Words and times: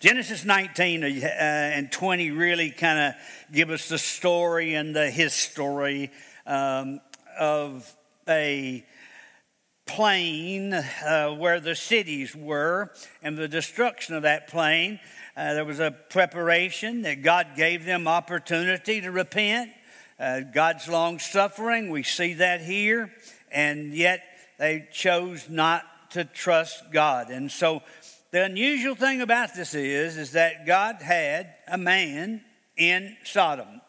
Genesis 0.00 0.44
19 0.44 1.02
uh, 1.02 1.06
and 1.26 1.90
20 1.90 2.30
really 2.30 2.70
kind 2.70 3.00
of 3.00 3.14
give 3.52 3.70
us 3.70 3.88
the 3.88 3.98
story 3.98 4.74
and 4.74 4.94
the 4.94 5.10
history 5.10 6.12
um, 6.46 7.00
of 7.36 7.92
a 8.28 8.86
plain 9.86 10.72
uh, 10.72 11.34
where 11.34 11.58
the 11.58 11.74
cities 11.74 12.32
were 12.36 12.92
and 13.22 13.36
the 13.36 13.48
destruction 13.48 14.14
of 14.14 14.22
that 14.22 14.46
plain. 14.46 15.00
Uh, 15.36 15.54
there 15.54 15.64
was 15.64 15.80
a 15.80 15.90
preparation 15.90 17.02
that 17.02 17.22
God 17.22 17.48
gave 17.56 17.84
them 17.84 18.06
opportunity 18.06 19.00
to 19.00 19.10
repent. 19.10 19.72
Uh, 20.20 20.40
God's 20.40 20.86
long 20.86 21.18
suffering, 21.18 21.90
we 21.90 22.04
see 22.04 22.34
that 22.34 22.60
here, 22.60 23.12
and 23.50 23.92
yet 23.92 24.22
they 24.58 24.86
chose 24.92 25.48
not 25.48 25.82
to 26.10 26.24
trust 26.24 26.92
God. 26.92 27.30
And 27.30 27.50
so 27.50 27.82
the 28.30 28.44
unusual 28.44 28.94
thing 28.94 29.20
about 29.20 29.54
this 29.54 29.74
is, 29.74 30.16
is 30.16 30.32
that 30.32 30.66
God 30.66 30.96
had 31.00 31.54
a 31.66 31.78
man 31.78 32.42
in 32.76 33.16
Sodom. 33.24 33.80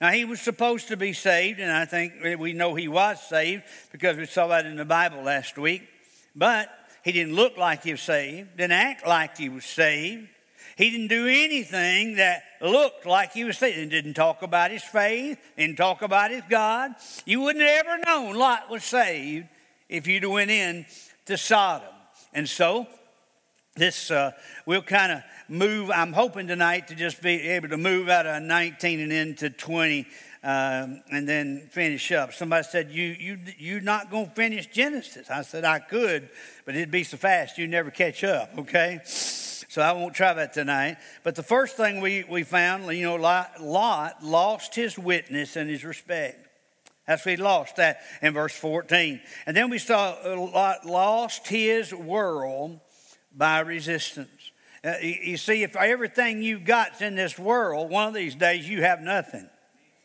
Now, 0.00 0.10
he 0.10 0.24
was 0.24 0.40
supposed 0.40 0.88
to 0.88 0.96
be 0.96 1.12
saved, 1.12 1.58
and 1.58 1.72
I 1.72 1.86
think 1.86 2.14
we 2.38 2.52
know 2.52 2.74
he 2.74 2.88
was 2.88 3.20
saved 3.22 3.62
because 3.92 4.16
we 4.16 4.26
saw 4.26 4.46
that 4.48 4.66
in 4.66 4.76
the 4.76 4.84
Bible 4.84 5.22
last 5.22 5.56
week. 5.56 5.88
But 6.34 6.68
he 7.02 7.12
didn't 7.12 7.34
look 7.34 7.56
like 7.56 7.82
he 7.82 7.92
was 7.92 8.02
saved, 8.02 8.56
didn't 8.56 8.72
act 8.72 9.06
like 9.06 9.38
he 9.38 9.48
was 9.48 9.64
saved. 9.64 10.28
He 10.76 10.90
didn't 10.90 11.08
do 11.08 11.26
anything 11.26 12.16
that 12.16 12.42
looked 12.60 13.06
like 13.06 13.32
he 13.32 13.44
was 13.44 13.56
saved. 13.56 13.78
He 13.78 13.86
didn't 13.86 14.14
talk 14.14 14.42
about 14.42 14.70
his 14.70 14.82
faith, 14.82 15.38
didn't 15.56 15.76
talk 15.76 16.02
about 16.02 16.30
his 16.30 16.42
God. 16.50 16.92
You 17.24 17.40
wouldn't 17.40 17.64
have 17.64 17.86
ever 17.86 17.98
known 18.04 18.36
Lot 18.36 18.68
was 18.70 18.84
saved 18.84 19.46
if 19.88 20.06
you'd 20.06 20.26
went 20.26 20.50
in 20.50 20.84
to 21.24 21.38
Sodom. 21.38 21.88
And 22.34 22.46
so 22.46 22.86
this 23.76 24.10
uh, 24.10 24.32
we'll 24.64 24.82
kind 24.82 25.12
of 25.12 25.22
move 25.48 25.90
i'm 25.90 26.12
hoping 26.12 26.46
tonight 26.46 26.88
to 26.88 26.94
just 26.94 27.22
be 27.22 27.48
able 27.48 27.68
to 27.68 27.76
move 27.76 28.08
out 28.08 28.26
of 28.26 28.42
19 28.42 29.00
and 29.00 29.12
into 29.12 29.50
20 29.50 30.06
um, 30.46 31.02
and 31.10 31.28
then 31.28 31.68
finish 31.72 32.12
up. 32.12 32.32
Somebody 32.32 32.62
said 32.70 32.92
you 32.92 33.04
you 33.18 33.38
you're 33.58 33.80
not 33.80 34.12
going 34.12 34.28
to 34.28 34.34
finish 34.34 34.68
genesis. 34.68 35.28
I 35.28 35.42
said 35.42 35.64
i 35.64 35.80
could 35.80 36.28
but 36.64 36.76
it'd 36.76 36.90
be 36.90 37.02
so 37.02 37.16
fast 37.16 37.58
you'd 37.58 37.70
never 37.70 37.90
catch 37.90 38.22
up 38.22 38.50
okay? 38.58 39.00
So 39.04 39.82
i 39.82 39.92
won't 39.92 40.14
try 40.14 40.32
that 40.34 40.52
tonight. 40.52 40.98
But 41.24 41.34
the 41.34 41.42
first 41.42 41.76
thing 41.76 42.00
we, 42.00 42.24
we 42.30 42.44
found 42.44 42.86
you 42.96 43.04
know 43.04 43.16
lot, 43.16 43.60
lot 43.60 44.22
lost 44.22 44.76
his 44.76 44.96
witness 44.96 45.56
and 45.56 45.68
his 45.68 45.84
respect. 45.84 46.46
That's 47.08 47.24
he 47.24 47.36
lost 47.36 47.76
that 47.76 48.00
in 48.22 48.32
verse 48.32 48.56
14 48.56 49.20
and 49.46 49.56
then 49.56 49.68
we 49.68 49.78
saw 49.78 50.14
lot 50.24 50.86
lost 50.86 51.48
his 51.48 51.92
world 51.92 52.80
by 53.36 53.60
resistance. 53.60 54.50
Uh, 54.82 54.94
you, 55.02 55.16
you 55.22 55.36
see, 55.36 55.62
if 55.62 55.76
everything 55.76 56.42
you've 56.42 56.64
got's 56.64 57.02
in 57.02 57.14
this 57.14 57.38
world, 57.38 57.90
one 57.90 58.08
of 58.08 58.14
these 58.14 58.34
days 58.34 58.68
you 58.68 58.82
have 58.82 59.00
nothing, 59.00 59.48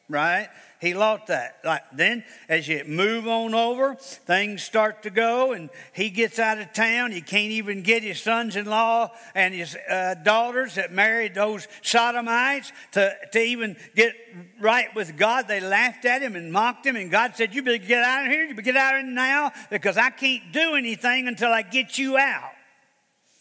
right? 0.10 0.50
He 0.80 0.96
lost 0.96 1.28
that. 1.28 1.59
Like 1.64 1.84
then, 1.94 2.24
as 2.50 2.68
you 2.68 2.84
move 2.86 3.28
on 3.28 3.54
over, 3.54 3.94
things 3.94 4.64
start 4.64 5.04
to 5.04 5.12
go, 5.12 5.52
and 5.52 5.70
he 5.94 6.09
gets 6.09 6.40
out 6.40 6.58
of 6.58 6.74
town. 6.74 7.12
He 7.12 7.22
can't 7.22 7.52
even 7.52 7.84
get 7.84 8.02
his 8.02 8.20
sons-in-law 8.20 9.12
and 9.36 9.54
his 9.54 9.78
uh, 9.88 10.16
daughters 10.24 10.76
that 10.76 10.92
married 10.92 11.36
those 11.36 11.68
sodomites 11.84 12.72
to, 12.94 13.16
to 13.32 13.40
even 13.40 13.78
get 13.96 14.16
right 14.59 14.88
with 14.96 15.18
God. 15.18 15.48
They 15.48 15.59
laughed 15.59 16.06
at 16.06 16.24
him 16.24 16.36
and 16.36 16.52
mocked 16.52 16.88
him, 16.88 16.96
and 16.96 17.12
God 17.12 17.36
said, 17.36 17.54
"You 17.54 17.62
better 17.62 17.78
get 17.78 18.04
out 18.04 18.26
of 18.26 18.32
here. 18.32 18.46
You 18.46 18.56
better 18.56 18.64
get 18.64 18.78
out 18.78 18.96
of 18.96 19.04
here 19.04 19.12
now, 19.12 19.52
because 19.70 19.98
I 19.98 20.09
can't 20.09 20.52
do 20.52 20.74
anything 20.74 21.28
until 21.28 21.52
I 21.52 21.62
get 21.62 22.00
you 22.00 22.18
out." 22.18 22.50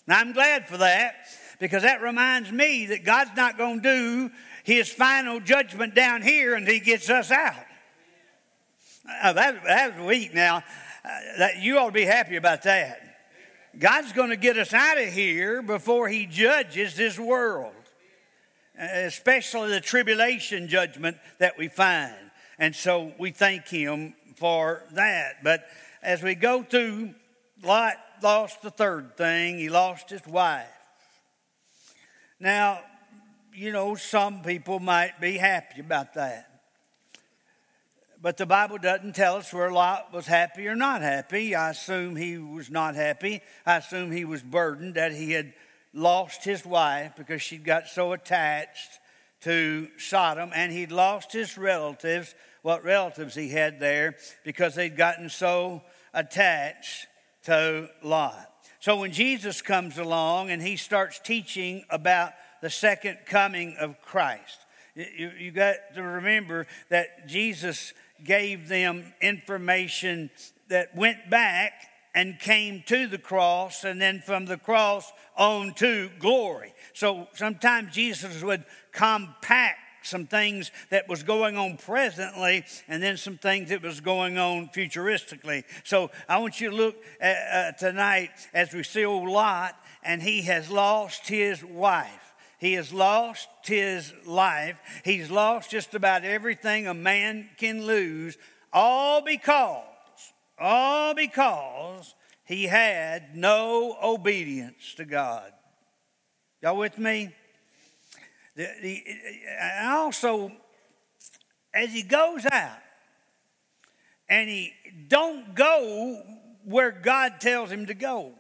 Now, 0.06 0.19
I'm 0.19 0.33
glad 0.33 0.67
for 0.67 0.79
that 0.79 1.15
because 1.59 1.83
that 1.83 2.03
reminds 2.03 2.51
me 2.51 2.87
that 2.87 3.05
God's 3.05 3.31
not 3.37 3.59
going 3.59 3.83
to 3.83 4.29
do 4.29 4.31
his 4.65 4.89
final 4.91 5.41
judgment 5.41 5.95
down 5.95 6.23
here 6.23 6.55
until 6.55 6.75
he 6.75 6.81
gets 6.81 7.09
us 7.11 7.31
out. 7.31 7.55
Uh, 9.23 9.33
that, 9.33 9.62
that's 9.65 9.98
weak 10.00 10.34
now. 10.34 10.59
Uh, 11.05 11.09
that, 11.38 11.59
you 11.59 11.78
ought 11.78 11.87
to 11.87 11.93
be 11.93 12.05
happy 12.05 12.37
about 12.37 12.62
that. 12.62 13.00
God's 13.78 14.12
going 14.12 14.31
to 14.31 14.37
get 14.37 14.59
us 14.59 14.75
out 14.75 14.99
of 14.99 15.09
here 15.09 15.62
before 15.62 16.09
he 16.09 16.27
judges 16.27 16.97
this 16.97 17.19
world, 17.19 17.72
especially 18.77 19.71
the 19.71 19.81
tribulation 19.81 20.69
judgment 20.69 21.17
that 21.38 21.56
we 21.56 21.69
find. 21.69 22.15
And 22.59 22.75
so 22.75 23.12
we 23.19 23.31
thank 23.31 23.69
him 23.69 24.15
for 24.37 24.82
that. 24.93 25.44
But 25.44 25.65
as 26.03 26.22
we 26.22 26.34
go 26.34 26.62
through 26.62 27.15
Lot 27.62 27.94
lost 28.22 28.62
the 28.62 28.70
third 28.70 29.16
thing 29.16 29.58
he 29.58 29.69
lost 29.69 30.10
his 30.10 30.26
wife. 30.26 30.66
Now, 32.38 32.81
you 33.54 33.72
know, 33.72 33.94
some 33.94 34.42
people 34.42 34.81
might 34.81 35.20
be 35.20 35.36
happy 35.36 35.81
about 35.81 36.14
that. 36.14 36.47
But 38.22 38.36
the 38.36 38.47
Bible 38.47 38.78
doesn't 38.78 39.14
tell 39.14 39.36
us 39.36 39.53
where 39.53 39.70
Lot 39.70 40.12
was 40.12 40.26
happy 40.26 40.69
or 40.69 40.75
not 40.75 41.00
happy. 41.00 41.54
I 41.54 41.70
assume 41.70 42.16
he 42.16 42.36
was 42.36 42.70
not 42.70 42.94
happy. 42.94 43.41
I 43.64 43.76
assume 43.76 44.10
he 44.10 44.26
was 44.26 44.42
burdened 44.42 44.94
that 44.94 45.12
he 45.12 45.32
had 45.32 45.54
lost 45.94 46.44
his 46.44 46.64
wife 46.64 47.12
because 47.16 47.41
she'd 47.41 47.64
got 47.64 47.88
so 47.88 48.12
attached 48.12 48.98
to 49.42 49.88
Sodom, 49.97 50.50
and 50.54 50.70
he'd 50.70 50.92
lost 50.92 51.32
his 51.32 51.56
relatives, 51.56 52.34
what 52.60 52.84
relatives 52.84 53.34
he 53.34 53.48
had 53.48 53.81
there, 53.81 54.16
because 54.44 54.75
they'd 54.75 54.98
gotten 54.98 55.31
so 55.31 55.82
attached 56.12 57.06
to 57.45 57.89
Lot. 58.03 58.47
So 58.81 59.01
when 59.01 59.12
Jesus 59.12 59.61
comes 59.61 59.99
along 59.99 60.51
and 60.51 60.62
he 60.62 60.77
starts 60.77 61.19
teaching 61.19 61.84
about 61.91 62.33
the 62.62 62.71
second 62.71 63.19
coming 63.27 63.77
of 63.78 64.01
Christ, 64.01 64.59
you, 64.95 65.31
you 65.39 65.50
got 65.50 65.77
to 65.95 66.03
remember 66.03 66.67
that 66.89 67.29
Jesus 67.29 67.93
gave 68.25 68.69
them 68.69 69.12
information 69.21 70.31
that 70.69 70.95
went 70.97 71.31
back 71.31 71.73
and 72.15 72.39
came 72.39 72.83
to 72.87 73.06
the 73.06 73.19
cross, 73.19 73.84
and 73.84 74.00
then 74.03 74.21
from 74.21 74.45
the 74.45 74.56
cross 74.56 75.12
on 75.37 75.73
to 75.75 76.11
glory. 76.19 76.75
So 76.93 77.29
sometimes 77.34 77.93
Jesus 77.93 78.43
would 78.43 78.65
compact 78.93 79.79
some 80.03 80.27
things 80.27 80.71
that 80.91 81.09
was 81.09 81.22
going 81.22 81.56
on 81.56 81.77
presently 81.77 82.65
and 82.88 83.03
then 83.03 83.16
some 83.16 83.38
things 83.38 83.71
that 83.71 83.83
was 83.83 84.00
going 84.00 84.38
on 84.38 84.69
futuristically. 84.69 85.65
So 85.84 86.11
I 86.28 86.38
want 86.38 86.61
you 86.61 86.71
to 86.71 86.77
look 86.77 86.97
at, 87.21 87.37
uh, 87.53 87.72
tonight 87.78 88.31
as 88.53 88.72
we 88.72 88.83
see 88.83 89.05
old 89.05 89.28
Lot 89.28 89.75
and 90.03 90.22
he 90.22 90.43
has 90.43 90.71
lost 90.71 91.28
his 91.28 91.65
wife. 91.65 92.34
He 92.59 92.75
has 92.75 92.93
lost 92.93 93.49
his 93.65 94.12
life. 94.27 94.78
He's 95.03 95.31
lost 95.31 95.71
just 95.71 95.94
about 95.94 96.25
everything 96.25 96.87
a 96.87 96.94
man 96.94 97.49
can 97.56 97.87
lose, 97.87 98.37
all 98.71 99.22
because, 99.22 99.84
all 100.59 101.15
because 101.15 102.15
he 102.44 102.65
had 102.65 103.34
no 103.34 103.97
obedience 104.03 104.94
to 104.97 105.06
God. 105.06 105.53
Y'all 106.62 106.77
with 106.77 106.99
me? 106.99 107.34
The, 108.60 108.69
the, 108.82 109.04
and 109.59 109.88
also, 109.88 110.53
as 111.72 111.94
he 111.94 112.03
goes 112.03 112.44
out 112.44 112.76
and 114.28 114.50
he 114.50 114.75
don't 115.09 115.54
go 115.54 116.21
where 116.66 116.91
God 116.91 117.41
tells 117.41 117.70
him 117.70 117.87
to 117.87 117.94
go. 117.94 118.32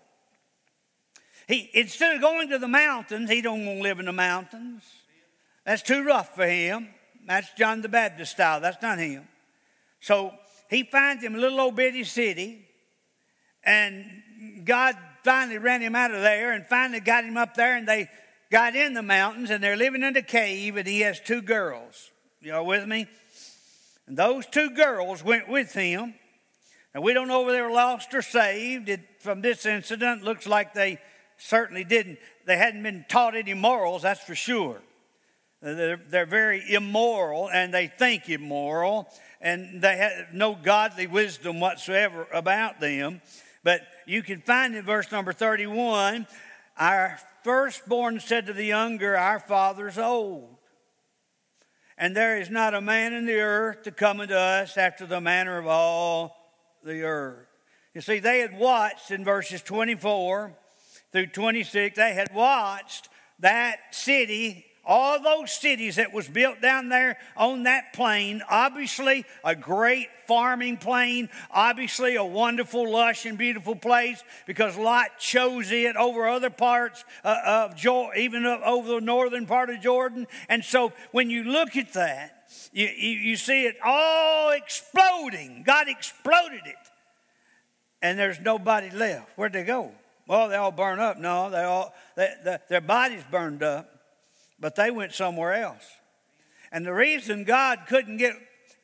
He, 1.48 1.70
instead 1.72 2.14
of 2.14 2.20
going 2.20 2.50
to 2.50 2.58
the 2.58 2.68
mountains, 2.68 3.30
he 3.30 3.40
don't 3.40 3.64
want 3.64 3.78
to 3.78 3.82
live 3.82 3.98
in 3.98 4.04
the 4.04 4.12
mountains. 4.12 4.82
That's 5.64 5.80
too 5.80 6.04
rough 6.04 6.34
for 6.34 6.46
him. 6.46 6.88
That's 7.26 7.50
John 7.54 7.80
the 7.80 7.88
Baptist 7.88 8.32
style. 8.32 8.60
That's 8.60 8.82
not 8.82 8.98
him. 8.98 9.26
So 10.00 10.34
he 10.68 10.82
finds 10.82 11.24
him 11.24 11.34
a 11.34 11.38
little 11.38 11.60
old 11.60 11.76
bitty 11.76 12.04
city, 12.04 12.68
and 13.64 14.04
God 14.66 14.98
finally 15.24 15.56
ran 15.56 15.80
him 15.80 15.96
out 15.96 16.10
of 16.10 16.20
there 16.20 16.52
and 16.52 16.66
finally 16.66 17.00
got 17.00 17.24
him 17.24 17.38
up 17.38 17.54
there, 17.54 17.74
and 17.74 17.88
they 17.88 18.10
got 18.50 18.74
in 18.76 18.94
the 18.94 19.02
mountains 19.02 19.50
and 19.50 19.62
they're 19.62 19.76
living 19.76 20.02
in 20.02 20.16
a 20.16 20.22
cave, 20.22 20.76
and 20.76 20.86
he 20.86 21.00
has 21.00 21.20
two 21.20 21.42
girls. 21.42 22.10
Y'all 22.40 22.66
with 22.66 22.86
me? 22.86 23.06
And 24.06 24.16
those 24.16 24.46
two 24.46 24.70
girls 24.70 25.22
went 25.22 25.48
with 25.48 25.72
him. 25.72 26.14
And 26.92 27.04
we 27.04 27.12
don't 27.12 27.28
know 27.28 27.42
whether 27.42 27.58
they 27.58 27.62
were 27.62 27.70
lost 27.70 28.12
or 28.14 28.22
saved. 28.22 28.88
It, 28.88 29.00
from 29.20 29.40
this 29.40 29.64
incident, 29.64 30.24
looks 30.24 30.46
like 30.46 30.74
they 30.74 30.98
certainly 31.36 31.84
didn't. 31.84 32.18
They 32.46 32.56
hadn't 32.56 32.82
been 32.82 33.04
taught 33.08 33.36
any 33.36 33.54
morals, 33.54 34.02
that's 34.02 34.22
for 34.22 34.34
sure. 34.34 34.80
They're, 35.62 36.00
they're 36.08 36.26
very 36.26 36.62
immoral 36.72 37.50
and 37.50 37.72
they 37.72 37.86
think 37.86 38.28
immoral, 38.28 39.08
and 39.40 39.82
they 39.82 39.96
have 39.98 40.32
no 40.32 40.54
godly 40.54 41.06
wisdom 41.06 41.60
whatsoever 41.60 42.26
about 42.32 42.80
them. 42.80 43.20
But 43.62 43.82
you 44.06 44.22
can 44.22 44.40
find 44.40 44.74
in 44.74 44.84
verse 44.84 45.12
number 45.12 45.32
31 45.32 46.26
our 46.78 47.18
firstborn 47.42 48.20
said 48.20 48.46
to 48.46 48.52
the 48.52 48.64
younger, 48.64 49.16
Our 49.16 49.40
father's 49.40 49.98
old. 49.98 50.56
And 51.96 52.16
there 52.16 52.40
is 52.40 52.48
not 52.48 52.74
a 52.74 52.80
man 52.80 53.12
in 53.12 53.26
the 53.26 53.40
earth 53.40 53.82
to 53.82 53.90
come 53.90 54.20
unto 54.20 54.34
us 54.34 54.78
after 54.78 55.04
the 55.06 55.20
manner 55.20 55.58
of 55.58 55.66
all 55.66 56.34
the 56.82 57.02
earth. 57.02 57.46
You 57.94 58.00
see, 58.00 58.20
they 58.20 58.40
had 58.40 58.56
watched 58.56 59.10
in 59.10 59.24
verses 59.24 59.62
24 59.62 60.56
through 61.12 61.26
26, 61.26 61.96
they 61.96 62.14
had 62.14 62.32
watched 62.34 63.08
that 63.40 63.78
city 63.90 64.64
all 64.84 65.20
those 65.20 65.52
cities 65.52 65.96
that 65.96 66.12
was 66.12 66.26
built 66.28 66.60
down 66.60 66.88
there 66.88 67.18
on 67.36 67.64
that 67.64 67.92
plain 67.92 68.42
obviously 68.50 69.24
a 69.44 69.54
great 69.54 70.08
farming 70.26 70.76
plain 70.76 71.28
obviously 71.50 72.16
a 72.16 72.24
wonderful 72.24 72.90
lush 72.90 73.26
and 73.26 73.36
beautiful 73.36 73.76
place 73.76 74.22
because 74.46 74.76
lot 74.76 75.18
chose 75.18 75.70
it 75.70 75.96
over 75.96 76.26
other 76.26 76.50
parts 76.50 77.04
uh, 77.24 77.36
of 77.44 77.76
jordan 77.76 78.20
even 78.20 78.46
over 78.46 78.94
the 78.94 79.00
northern 79.00 79.46
part 79.46 79.70
of 79.70 79.80
jordan. 79.80 80.26
And 80.48 80.64
so 80.64 80.92
when 81.12 81.30
you 81.30 81.44
look 81.44 81.76
at 81.76 81.92
that 81.92 82.40
you, 82.72 82.86
you, 82.86 83.10
you 83.10 83.36
see 83.36 83.66
it 83.66 83.76
all 83.84 84.50
exploding. 84.50 85.62
God 85.64 85.88
exploded 85.88 86.62
it. 86.66 86.76
And 88.02 88.18
there's 88.18 88.40
nobody 88.40 88.90
left. 88.90 89.30
Where'd 89.36 89.52
they 89.52 89.64
go? 89.64 89.92
Well 90.26 90.48
they 90.48 90.56
all 90.56 90.72
burned 90.72 91.00
up. 91.00 91.18
No 91.18 91.50
they 91.50 91.62
all 91.62 91.94
they, 92.16 92.32
the, 92.44 92.60
their 92.68 92.80
bodies 92.80 93.22
burned 93.30 93.62
up 93.62 93.99
but 94.60 94.76
they 94.76 94.90
went 94.90 95.12
somewhere 95.12 95.54
else. 95.54 95.86
And 96.70 96.86
the 96.86 96.94
reason 96.94 97.44
God 97.44 97.80
couldn't 97.88 98.18
get, 98.18 98.34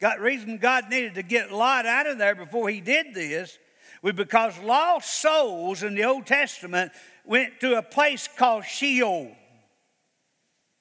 got 0.01 0.21
reason 0.21 0.59
God 0.59 0.89
needed 0.91 1.15
to 1.15 1.23
get 1.23 1.53
Lot 1.53 1.87
out 1.87 2.07
of 2.07 2.19
there 2.19 2.35
before 2.35 2.69
he 2.69 2.81
did 2.81 3.15
this 3.15 3.59
was 4.03 4.15
because 4.15 4.59
lost 4.61 5.21
souls 5.21 5.83
in 5.83 5.95
the 5.95 6.05
Old 6.05 6.27
Testament 6.27 6.93
went 7.25 7.61
to 7.61 7.77
a 7.77 7.83
place 7.83 8.29
called 8.37 8.65
Sheol. 8.65 9.37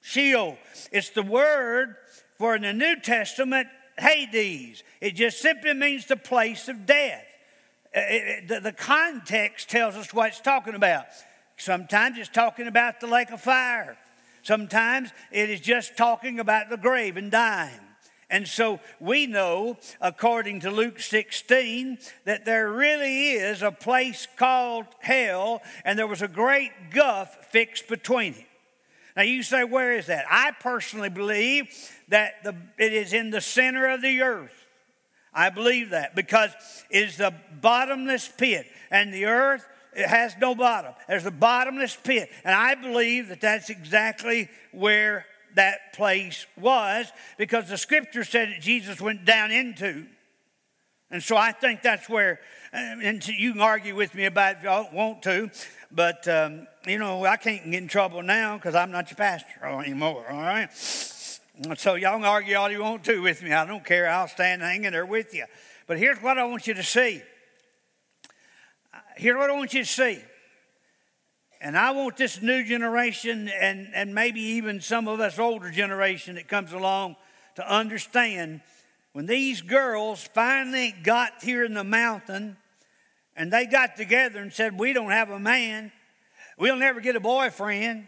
Sheol. 0.00 0.58
It's 0.92 1.10
the 1.10 1.22
word 1.22 1.96
for 2.38 2.54
in 2.54 2.62
the 2.62 2.72
New 2.72 2.96
Testament, 3.00 3.68
Hades. 3.98 4.82
It 5.00 5.12
just 5.16 5.40
simply 5.40 5.74
means 5.74 6.06
the 6.06 6.16
place 6.16 6.68
of 6.68 6.86
death. 6.86 7.24
Uh, 7.94 8.00
it, 8.00 8.12
it, 8.12 8.48
the, 8.48 8.60
the 8.60 8.72
context 8.72 9.70
tells 9.70 9.94
us 9.96 10.12
what 10.12 10.28
it's 10.28 10.40
talking 10.40 10.74
about. 10.74 11.06
Sometimes 11.56 12.18
it's 12.18 12.28
talking 12.28 12.66
about 12.66 13.00
the 13.00 13.06
lake 13.06 13.30
of 13.30 13.40
fire. 13.40 13.96
Sometimes 14.46 15.10
it 15.32 15.50
is 15.50 15.60
just 15.60 15.96
talking 15.96 16.38
about 16.38 16.70
the 16.70 16.76
grave 16.76 17.16
and 17.16 17.32
dying. 17.32 17.80
And 18.30 18.46
so 18.46 18.78
we 19.00 19.26
know, 19.26 19.76
according 20.00 20.60
to 20.60 20.70
Luke 20.70 21.00
16, 21.00 21.98
that 22.26 22.44
there 22.44 22.70
really 22.70 23.32
is 23.32 23.62
a 23.62 23.72
place 23.72 24.28
called 24.36 24.86
hell, 25.00 25.62
and 25.84 25.98
there 25.98 26.06
was 26.06 26.22
a 26.22 26.28
great 26.28 26.70
gulf 26.92 27.36
fixed 27.50 27.88
between 27.88 28.34
it. 28.34 28.46
Now 29.16 29.24
you 29.24 29.42
say, 29.42 29.64
where 29.64 29.94
is 29.94 30.06
that? 30.06 30.26
I 30.30 30.52
personally 30.60 31.10
believe 31.10 31.66
that 32.06 32.44
the, 32.44 32.54
it 32.78 32.92
is 32.92 33.12
in 33.12 33.30
the 33.30 33.40
center 33.40 33.88
of 33.88 34.00
the 34.00 34.22
earth. 34.22 34.54
I 35.34 35.50
believe 35.50 35.90
that 35.90 36.14
because 36.14 36.52
it 36.88 37.02
is 37.02 37.16
the 37.16 37.34
bottomless 37.60 38.28
pit, 38.28 38.66
and 38.92 39.12
the 39.12 39.24
earth 39.24 39.66
it 39.96 40.08
has 40.08 40.36
no 40.38 40.54
bottom. 40.54 40.92
There's 41.08 41.24
a 41.24 41.30
bottomless 41.30 41.96
pit. 41.96 42.30
And 42.44 42.54
I 42.54 42.74
believe 42.74 43.28
that 43.28 43.40
that's 43.40 43.70
exactly 43.70 44.50
where 44.72 45.24
that 45.54 45.94
place 45.94 46.46
was 46.58 47.06
because 47.38 47.68
the 47.68 47.78
scripture 47.78 48.22
said 48.22 48.50
that 48.50 48.60
Jesus 48.60 49.00
went 49.00 49.24
down 49.24 49.50
into. 49.50 50.06
And 51.10 51.22
so 51.22 51.36
I 51.36 51.52
think 51.52 51.82
that's 51.82 52.08
where, 52.10 52.40
uh, 52.74 52.76
and 52.76 53.26
you 53.26 53.52
can 53.52 53.62
argue 53.62 53.94
with 53.94 54.14
me 54.14 54.26
about 54.26 54.56
if 54.56 54.64
y'all 54.64 54.88
want 54.92 55.22
to, 55.22 55.50
but 55.90 56.28
um, 56.28 56.66
you 56.86 56.98
know, 56.98 57.24
I 57.24 57.36
can't 57.36 57.64
get 57.64 57.82
in 57.82 57.88
trouble 57.88 58.22
now 58.22 58.56
because 58.56 58.74
I'm 58.74 58.90
not 58.90 59.08
your 59.10 59.16
pastor 59.16 59.64
anymore, 59.64 60.26
all 60.28 60.36
right? 60.36 60.68
So 60.74 61.94
y'all 61.94 62.18
can 62.18 62.24
argue 62.24 62.56
all 62.56 62.70
you 62.70 62.82
want 62.82 63.04
to 63.04 63.22
with 63.22 63.42
me. 63.42 63.52
I 63.52 63.64
don't 63.64 63.84
care. 63.84 64.10
I'll 64.10 64.28
stand 64.28 64.60
hanging 64.60 64.92
there 64.92 65.06
with 65.06 65.32
you. 65.32 65.46
But 65.86 65.98
here's 65.98 66.18
what 66.18 66.36
I 66.36 66.44
want 66.44 66.66
you 66.66 66.74
to 66.74 66.82
see 66.82 67.22
here's 69.16 69.36
what 69.36 69.50
I 69.50 69.54
want 69.54 69.74
you 69.74 69.84
to 69.84 69.88
see. 69.88 70.20
And 71.60 71.76
I 71.76 71.92
want 71.92 72.16
this 72.16 72.42
new 72.42 72.64
generation 72.64 73.48
and, 73.48 73.88
and 73.94 74.14
maybe 74.14 74.40
even 74.40 74.80
some 74.80 75.08
of 75.08 75.20
us 75.20 75.38
older 75.38 75.70
generation 75.70 76.34
that 76.34 76.48
comes 76.48 76.72
along 76.72 77.16
to 77.56 77.66
understand 77.68 78.60
when 79.12 79.26
these 79.26 79.62
girls 79.62 80.28
finally 80.34 80.94
got 81.02 81.42
here 81.42 81.64
in 81.64 81.72
the 81.72 81.84
mountain 81.84 82.58
and 83.34 83.52
they 83.52 83.66
got 83.66 83.96
together 83.96 84.40
and 84.40 84.52
said, 84.52 84.78
We 84.78 84.92
don't 84.92 85.10
have 85.10 85.30
a 85.30 85.38
man, 85.38 85.90
we'll 86.58 86.76
never 86.76 87.00
get 87.00 87.16
a 87.16 87.20
boyfriend, 87.20 88.06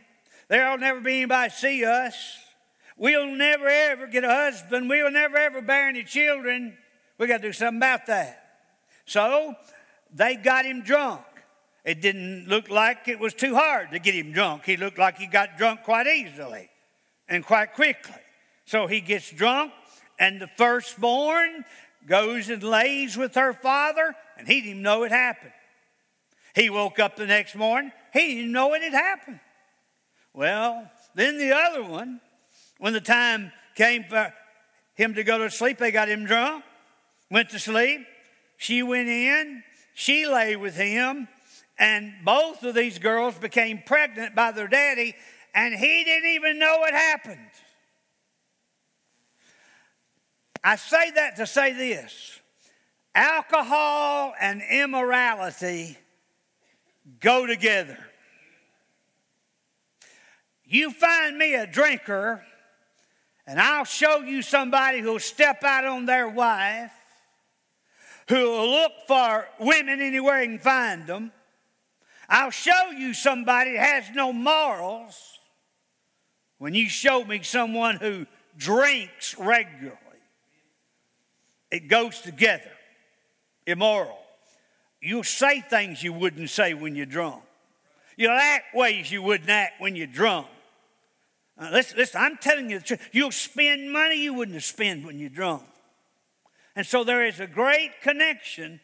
there'll 0.48 0.78
never 0.78 1.00
be 1.00 1.16
anybody 1.16 1.50
see 1.50 1.84
us, 1.84 2.36
we'll 2.98 3.34
never 3.34 3.66
ever 3.66 4.06
get 4.06 4.24
a 4.24 4.28
husband, 4.28 4.90
we'll 4.90 5.10
never 5.10 5.38
ever 5.38 5.62
bear 5.62 5.88
any 5.88 6.04
children. 6.04 6.76
We 7.16 7.26
got 7.26 7.38
to 7.38 7.48
do 7.48 7.52
something 7.52 7.78
about 7.78 8.06
that. 8.06 8.44
So 9.06 9.54
they 10.14 10.36
got 10.36 10.64
him 10.64 10.82
drunk. 10.82 11.22
It 11.84 12.00
didn't 12.00 12.48
look 12.48 12.68
like 12.68 13.08
it 13.08 13.18
was 13.18 13.34
too 13.34 13.54
hard 13.54 13.92
to 13.92 13.98
get 13.98 14.14
him 14.14 14.32
drunk. 14.32 14.64
He 14.64 14.76
looked 14.76 14.98
like 14.98 15.16
he 15.16 15.26
got 15.26 15.56
drunk 15.56 15.84
quite 15.84 16.06
easily 16.06 16.68
and 17.28 17.44
quite 17.44 17.74
quickly. 17.74 18.14
So 18.66 18.86
he 18.86 19.00
gets 19.00 19.30
drunk, 19.30 19.72
and 20.18 20.40
the 20.40 20.50
firstborn 20.58 21.64
goes 22.06 22.50
and 22.50 22.62
lays 22.62 23.16
with 23.16 23.34
her 23.34 23.52
father, 23.52 24.14
and 24.36 24.46
he 24.46 24.60
didn't 24.60 24.82
know 24.82 25.04
it 25.04 25.12
happened. 25.12 25.52
He 26.54 26.68
woke 26.68 26.98
up 26.98 27.16
the 27.16 27.26
next 27.26 27.54
morning, 27.54 27.92
he 28.12 28.34
didn't 28.34 28.52
know 28.52 28.74
it 28.74 28.82
had 28.82 28.92
happened. 28.92 29.40
Well, 30.34 30.90
then 31.14 31.38
the 31.38 31.52
other 31.52 31.82
one, 31.82 32.20
when 32.78 32.92
the 32.92 33.00
time 33.00 33.52
came 33.74 34.04
for 34.04 34.32
him 34.94 35.14
to 35.14 35.24
go 35.24 35.38
to 35.38 35.50
sleep, 35.50 35.78
they 35.78 35.90
got 35.90 36.08
him 36.08 36.26
drunk, 36.26 36.64
went 37.30 37.50
to 37.50 37.58
sleep. 37.58 38.06
She 38.56 38.82
went 38.82 39.08
in, 39.08 39.62
she 39.98 40.28
lay 40.28 40.54
with 40.54 40.76
him, 40.76 41.26
and 41.76 42.14
both 42.24 42.62
of 42.62 42.76
these 42.76 43.00
girls 43.00 43.36
became 43.36 43.82
pregnant 43.84 44.32
by 44.32 44.52
their 44.52 44.68
daddy, 44.68 45.16
and 45.52 45.74
he 45.74 46.04
didn't 46.04 46.30
even 46.30 46.60
know 46.60 46.84
it 46.84 46.94
happened. 46.94 47.50
I 50.62 50.76
say 50.76 51.10
that 51.10 51.34
to 51.38 51.48
say 51.48 51.72
this 51.72 52.38
alcohol 53.12 54.34
and 54.40 54.62
immorality 54.70 55.98
go 57.18 57.44
together. 57.44 57.98
You 60.64 60.92
find 60.92 61.36
me 61.36 61.54
a 61.54 61.66
drinker, 61.66 62.44
and 63.48 63.60
I'll 63.60 63.84
show 63.84 64.20
you 64.20 64.42
somebody 64.42 65.00
who'll 65.00 65.18
step 65.18 65.64
out 65.64 65.84
on 65.84 66.06
their 66.06 66.28
wife 66.28 66.92
who 68.28 68.50
will 68.50 68.70
look 68.70 68.92
for 69.06 69.48
women 69.58 70.00
anywhere 70.00 70.42
and 70.42 70.60
find 70.60 71.06
them. 71.06 71.32
I'll 72.28 72.50
show 72.50 72.90
you 72.96 73.14
somebody 73.14 73.72
that 73.72 74.04
has 74.04 74.14
no 74.14 74.32
morals 74.32 75.38
when 76.58 76.74
you 76.74 76.88
show 76.88 77.24
me 77.24 77.42
someone 77.42 77.96
who 77.96 78.26
drinks 78.56 79.36
regularly. 79.38 79.96
It 81.70 81.88
goes 81.88 82.20
together. 82.20 82.70
Immoral. 83.66 84.18
You'll 85.00 85.24
say 85.24 85.60
things 85.60 86.02
you 86.02 86.12
wouldn't 86.12 86.50
say 86.50 86.74
when 86.74 86.96
you're 86.96 87.06
drunk. 87.06 87.42
You'll 88.16 88.32
act 88.32 88.74
ways 88.74 89.12
you 89.12 89.22
wouldn't 89.22 89.48
act 89.48 89.80
when 89.80 89.94
you're 89.94 90.06
drunk. 90.06 90.48
Uh, 91.56 91.70
listen, 91.72 91.96
listen, 91.96 92.20
I'm 92.20 92.36
telling 92.36 92.68
you 92.70 92.78
the 92.78 92.84
truth. 92.84 93.08
You'll 93.12 93.30
spend 93.30 93.92
money 93.92 94.20
you 94.20 94.34
wouldn't 94.34 94.62
spend 94.62 95.06
when 95.06 95.18
you're 95.18 95.30
drunk. 95.30 95.62
And 96.78 96.86
so 96.86 97.02
there 97.02 97.26
is 97.26 97.40
a 97.40 97.48
great 97.48 97.90
connection 98.02 98.78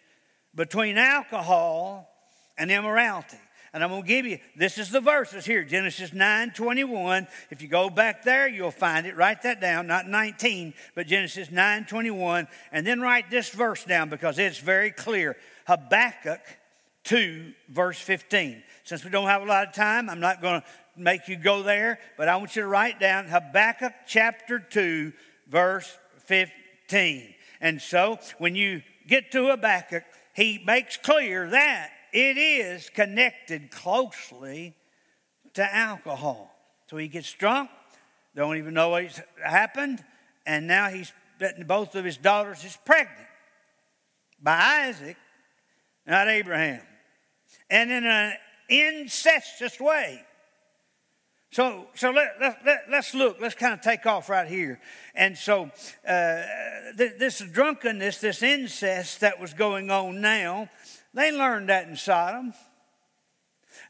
between 0.53 0.99
alcohol 0.99 2.11
and 2.59 2.69
immorality. 2.69 3.39
And 3.73 3.85
I'm 3.85 3.91
going 3.91 4.03
to 4.03 4.09
give 4.09 4.27
you, 4.27 4.41
this 4.57 4.79
is 4.79 4.91
the 4.91 5.01
verses 5.01 5.45
here, 5.45 5.63
Genesis 5.63 6.13
9 6.13 6.51
21. 6.57 7.29
If 7.51 7.63
you 7.63 7.69
go 7.69 7.89
back 7.89 8.25
there, 8.25 8.49
you'll 8.49 8.73
find 8.73 9.07
it. 9.07 9.17
Write 9.17 9.43
that 9.43 9.61
down, 9.61 9.87
not 9.87 10.09
19, 10.09 10.75
but 10.97 11.07
Genesis 11.07 11.53
9 11.53 11.85
21. 11.85 12.49
And 12.73 12.85
then 12.85 13.01
write 13.01 13.31
this 13.31 13.51
verse 13.51 13.85
down 13.85 14.09
because 14.09 14.41
it's 14.41 14.59
very 14.59 14.91
clear. 14.91 15.37
Habakkuk 15.69 16.41
2, 17.05 17.53
verse 17.69 18.01
15. 18.01 18.61
Since 18.83 19.05
we 19.05 19.11
don't 19.13 19.29
have 19.29 19.43
a 19.43 19.47
lot 19.47 19.69
of 19.69 19.73
time, 19.73 20.11
I'm 20.11 20.19
not 20.19 20.43
going 20.43 20.63
to 20.63 20.67
make 20.97 21.29
you 21.29 21.37
go 21.37 21.63
there, 21.63 22.01
but 22.17 22.29
I 22.29 22.39
want 22.39 22.57
you 22.57 22.63
to 22.63 22.69
write 22.69 22.99
down 22.99 23.27
Habakkuk 23.27 23.93
chapter 24.09 24.59
2, 24.59 25.13
verse 25.49 25.97
15. 26.25 27.35
And 27.61 27.81
so 27.81 28.19
when 28.39 28.55
you 28.55 28.83
get 29.07 29.33
to 29.33 29.49
Habakkuk, 29.49 30.05
he 30.35 30.63
makes 30.65 30.97
clear 30.97 31.49
that 31.51 31.91
it 32.13 32.37
is 32.37 32.91
connected 32.91 33.71
closely 33.71 34.75
to 35.55 35.75
alcohol. 35.75 36.55
So 36.89 36.97
he 36.97 37.09
gets 37.09 37.33
drunk, 37.33 37.71
don't 38.35 38.57
even 38.57 38.75
know 38.75 38.91
what's 38.91 39.21
happened, 39.43 40.05
and 40.47 40.67
now 40.67 40.89
he's 40.89 41.13
both 41.67 41.95
of 41.95 42.05
his 42.05 42.17
daughters 42.17 42.65
is 42.65 42.79
pregnant 42.85 43.27
by 44.41 44.87
Isaac, 44.87 45.17
not 46.07 46.29
Abraham. 46.29 46.83
And 47.71 47.91
in 47.91 48.05
an 48.05 48.35
incestuous 48.69 49.81
way. 49.81 50.23
So, 51.55 51.87
so 51.95 52.11
let, 52.11 52.35
let, 52.41 52.67
let, 52.67 52.93
us 52.93 53.15
look. 53.15 53.37
Let's 53.41 53.55
kind 53.55 53.75
of 53.75 53.81
take 53.81 54.07
off 54.07 54.29
right 54.29 54.49
here. 54.49 54.81
And 55.15 55.39
so, 55.39 55.71
uh, 56.05 56.43
th- 56.99 57.13
this 57.17 57.39
drunkenness, 57.39 58.19
this 58.19 58.43
incest 58.43 59.21
that 59.21 59.39
was 59.39 59.55
going 59.55 59.89
on 59.89 60.21
now, 60.21 60.69
they 61.13 61.31
learned 61.31 61.69
that 61.69 61.87
in 61.87 61.95
Sodom. 61.95 62.55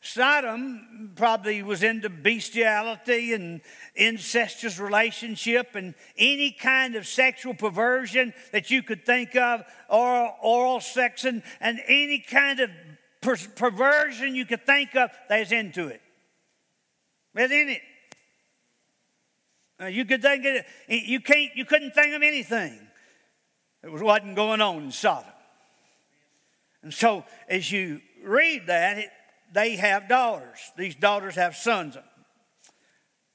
Sodom 0.02 1.12
probably 1.16 1.62
was 1.62 1.82
into 1.82 2.10
bestiality 2.10 3.32
and 3.32 3.62
incestuous 3.94 4.78
relationship 4.78 5.74
and 5.74 5.94
any 6.18 6.50
kind 6.50 6.96
of 6.96 7.06
sexual 7.06 7.54
perversion 7.54 8.34
that 8.52 8.70
you 8.70 8.82
could 8.82 9.06
think 9.06 9.34
of, 9.36 9.62
oral, 9.88 10.34
oral 10.42 10.80
sex 10.80 11.24
and, 11.24 11.42
and 11.62 11.80
any 11.88 12.18
kind 12.18 12.60
of 12.60 12.68
per- 13.22 13.38
perversion 13.56 14.34
you 14.34 14.44
could 14.44 14.66
think 14.66 14.94
of, 14.94 15.08
they's 15.30 15.50
into 15.50 15.86
it. 15.86 16.02
They're 17.34 17.52
in 17.52 17.68
it. 17.68 17.82
Uh, 19.80 19.86
you 19.86 20.04
could 20.04 20.22
think 20.22 20.44
it, 20.44 20.66
you 20.88 21.20
can't, 21.20 21.54
you 21.56 21.64
couldn't 21.64 21.92
think 21.92 22.14
of 22.14 22.22
anything 22.22 22.78
that 23.82 23.90
was 23.90 24.02
wasn't 24.02 24.36
going 24.36 24.60
on 24.60 24.84
in 24.84 24.92
Sodom. 24.92 25.30
And 26.82 26.94
so, 26.94 27.24
as 27.48 27.72
you 27.72 28.00
read 28.22 28.68
that, 28.68 28.98
it, 28.98 29.10
they 29.52 29.76
have 29.76 30.08
daughters. 30.08 30.58
These 30.76 30.94
daughters 30.96 31.34
have 31.34 31.56
sons. 31.56 31.96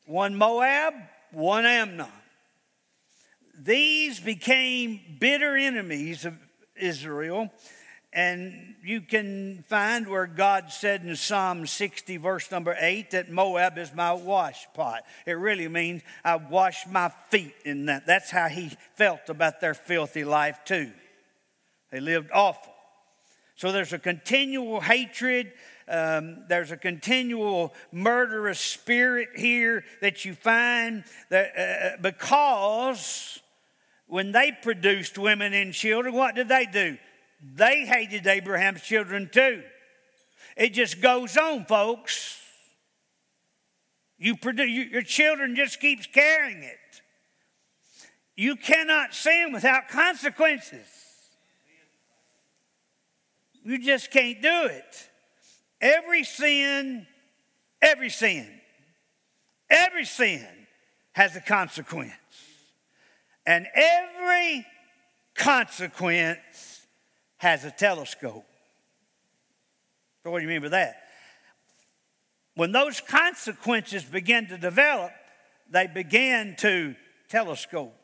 One 0.06 0.36
Moab, 0.36 0.94
one 1.32 1.66
Ammon. 1.66 2.08
These 3.60 4.20
became 4.20 5.02
bitter 5.20 5.58
enemies 5.58 6.26
of 6.26 6.36
Israel. 6.76 7.52
And 8.12 8.76
you 8.84 9.02
can 9.02 9.64
find 9.68 10.08
where 10.08 10.26
God 10.26 10.72
said 10.72 11.04
in 11.04 11.16
Psalm 11.16 11.68
60, 11.68 12.18
verse 12.18 12.50
number 12.50 12.76
8, 12.80 13.12
that 13.12 13.30
Moab 13.30 13.78
is 13.78 13.94
my 13.94 14.14
wash 14.14 14.68
pot. 14.74 15.04
It 15.28 15.34
really 15.34 15.68
means 15.68 16.02
I 16.26 16.38
wash 16.38 16.88
my 16.88 17.10
feet 17.30 17.54
in 17.66 17.86
that. 17.86 18.08
That's 18.08 18.32
how 18.32 18.48
he 18.48 18.72
felt 18.96 19.30
about 19.30 19.62
their 19.62 19.76
filthy 19.76 20.24
life, 20.24 20.60
too. 20.66 20.92
They 21.92 22.00
lived 22.00 22.32
awful. 22.34 22.74
So 23.56 23.72
there's 23.72 23.94
a 23.94 24.00
continual 24.00 24.80
hatred 24.80 25.52
um, 25.90 26.44
there's 26.48 26.72
a 26.72 26.78
continual 26.78 27.74
murderous 27.92 28.60
spirit 28.60 29.30
here 29.36 29.84
that 30.02 30.24
you 30.24 30.36
find 30.36 31.04
that 31.30 31.52
uh, 31.58 31.62
uh, 31.62 31.98
because 32.00 33.42
when 34.06 34.32
they 34.32 34.52
produced 34.52 35.18
women 35.18 35.54
and 35.54 35.74
children, 35.74 36.14
what 36.14 36.36
did 36.36 36.48
they 36.48 36.68
do? 36.68 36.98
They 37.42 37.86
hated 37.86 38.28
Abraham's 38.28 38.82
children 38.82 39.30
too. 39.32 39.64
It 40.58 40.74
just 40.74 41.02
goes 41.02 41.38
on, 41.38 41.66
folks. 41.66 42.38
You 44.18 44.36
produce, 44.36 44.90
your 44.92 45.02
children 45.02 45.56
just 45.56 45.80
keeps 45.80 46.06
carrying 46.06 46.64
it. 46.64 47.02
You 48.36 48.56
cannot 48.58 49.14
sin 49.14 49.52
without 49.54 49.88
consequences. 49.88 50.88
You 53.64 53.80
just 53.80 54.12
can't 54.12 54.42
do 54.42 54.66
it. 54.66 55.10
Every 55.80 56.24
sin, 56.24 57.08
every 57.82 58.10
sin, 58.10 58.48
every 59.70 60.06
sin 60.06 60.46
has 61.14 61.36
a 61.36 61.42
consequence. 61.42 62.14
And 63.46 63.68
every 63.74 64.66
consequence 65.36 66.69
has 67.40 67.66
a 67.66 67.72
telescope. 67.72 68.46
So, 70.24 70.32
what 70.32 70.40
do 70.40 70.44
you 70.44 70.50
mean 70.50 70.62
by 70.62 70.70
that? 70.70 71.04
When 72.56 72.72
those 72.72 73.00
consequences 73.00 74.04
begin 74.04 74.48
to 74.48 74.58
develop, 74.58 75.12
they 75.72 75.88
begin 75.88 76.56
to 76.60 76.96
telescope. 77.30 77.96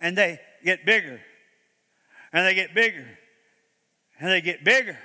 And 0.00 0.16
they 0.16 0.40
get 0.64 0.86
bigger. 0.86 1.20
And 2.32 2.46
they 2.46 2.54
get 2.54 2.74
bigger. 2.74 3.06
And 4.18 4.30
they 4.30 4.40
get 4.40 4.64
bigger. 4.64 4.98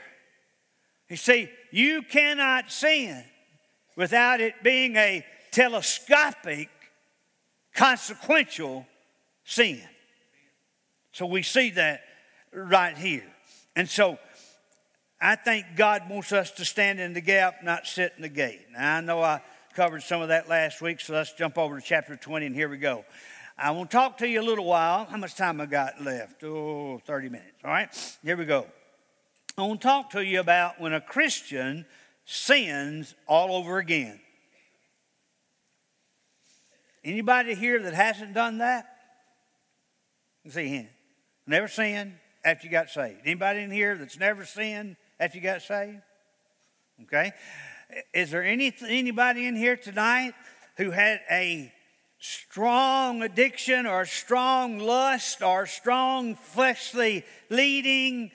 You 1.10 1.18
see, 1.18 1.50
you 1.72 2.02
cannot 2.02 2.72
sin 2.72 3.22
without 3.98 4.40
it 4.40 4.64
being 4.64 4.96
a 4.96 5.26
telescopic, 5.52 6.70
consequential 7.74 8.88
sin. 9.44 9.82
So 11.12 11.26
we 11.26 11.44
see 11.44 11.72
that 11.72 12.05
right 12.56 12.98
here. 12.98 13.26
And 13.76 13.90
so 13.90 14.18
I 15.22 15.36
think 15.36 15.66
God 15.76 16.10
wants 16.10 16.32
us 16.32 16.52
to 16.52 16.66
stand 16.66 17.00
in 17.00 17.14
the 17.14 17.22
gap, 17.22 17.64
not 17.64 17.86
sit 17.88 18.14
in 18.16 18.22
the 18.22 18.30
gate. 18.30 18.62
Now, 18.72 18.98
I 18.98 19.02
know 19.02 19.22
I 19.22 19.42
covered 19.74 20.04
some 20.04 20.22
of 20.22 20.30
that 20.30 20.48
last 20.48 20.82
week, 20.82 21.02
so 21.02 21.14
let's 21.14 21.34
jump 21.34 21.58
over 21.58 21.80
to 21.80 21.86
chapter 21.86 22.16
20, 22.16 22.46
and 22.46 22.56
here 22.56 22.70
we 22.70 22.78
go. 22.78 23.06
I 23.58 23.72
want 23.72 23.92
to 23.92 23.98
talk 23.98 24.18
to 24.20 24.28
you 24.28 24.42
a 24.42 24.44
little 24.44 24.66
while. 24.66 25.06
How 25.06 25.18
much 25.18 25.36
time 25.36 25.62
I 25.62 25.66
got 25.66 26.02
left? 26.02 26.44
Oh, 26.44 27.00
30 27.06 27.30
minutes. 27.30 27.58
All 27.64 27.72
right, 27.72 28.18
here 28.24 28.38
we 28.38 28.46
go. 28.46 28.68
I 29.58 29.62
want 29.62 29.82
to 29.82 29.88
talk 29.88 30.10
to 30.12 30.24
you 30.24 30.40
about 30.40 30.80
when 30.80 30.94
a 30.94 31.00
Christian 31.00 31.86
sins 32.26 33.16
all 33.28 33.56
over 33.56 33.78
again. 33.78 34.20
Anybody 37.04 37.56
here 37.56 37.82
that 37.84 37.94
hasn't 37.94 38.34
done 38.34 38.58
that? 38.58 38.86
See 40.50 40.68
him. 40.68 40.88
Never 41.48 41.68
sinned 41.68 42.14
after 42.46 42.68
you 42.68 42.72
got 42.72 42.90
saved. 42.90 43.20
Anybody 43.26 43.62
in 43.62 43.72
here 43.72 43.98
that's 43.98 44.18
never 44.18 44.46
sinned 44.46 44.96
after 45.20 45.38
you 45.38 45.44
got 45.44 45.62
saved? 45.64 46.02
Okay. 47.04 47.34
Is 48.14 48.32
there 48.32 48.44
any, 48.44 48.74
anybody 48.88 49.48
in 49.48 49.56
here 49.56 49.76
tonight 49.76 50.34
who 50.78 50.92
had 50.92 51.20
a 51.30 51.74
strong 52.20 53.22
addiction 53.22 53.86
or 53.86 54.06
strong 54.06 54.80
lust 54.80 55.42
or 55.42 55.66
strong 55.66 56.36
fleshly 56.36 57.24
leading 57.50 58.32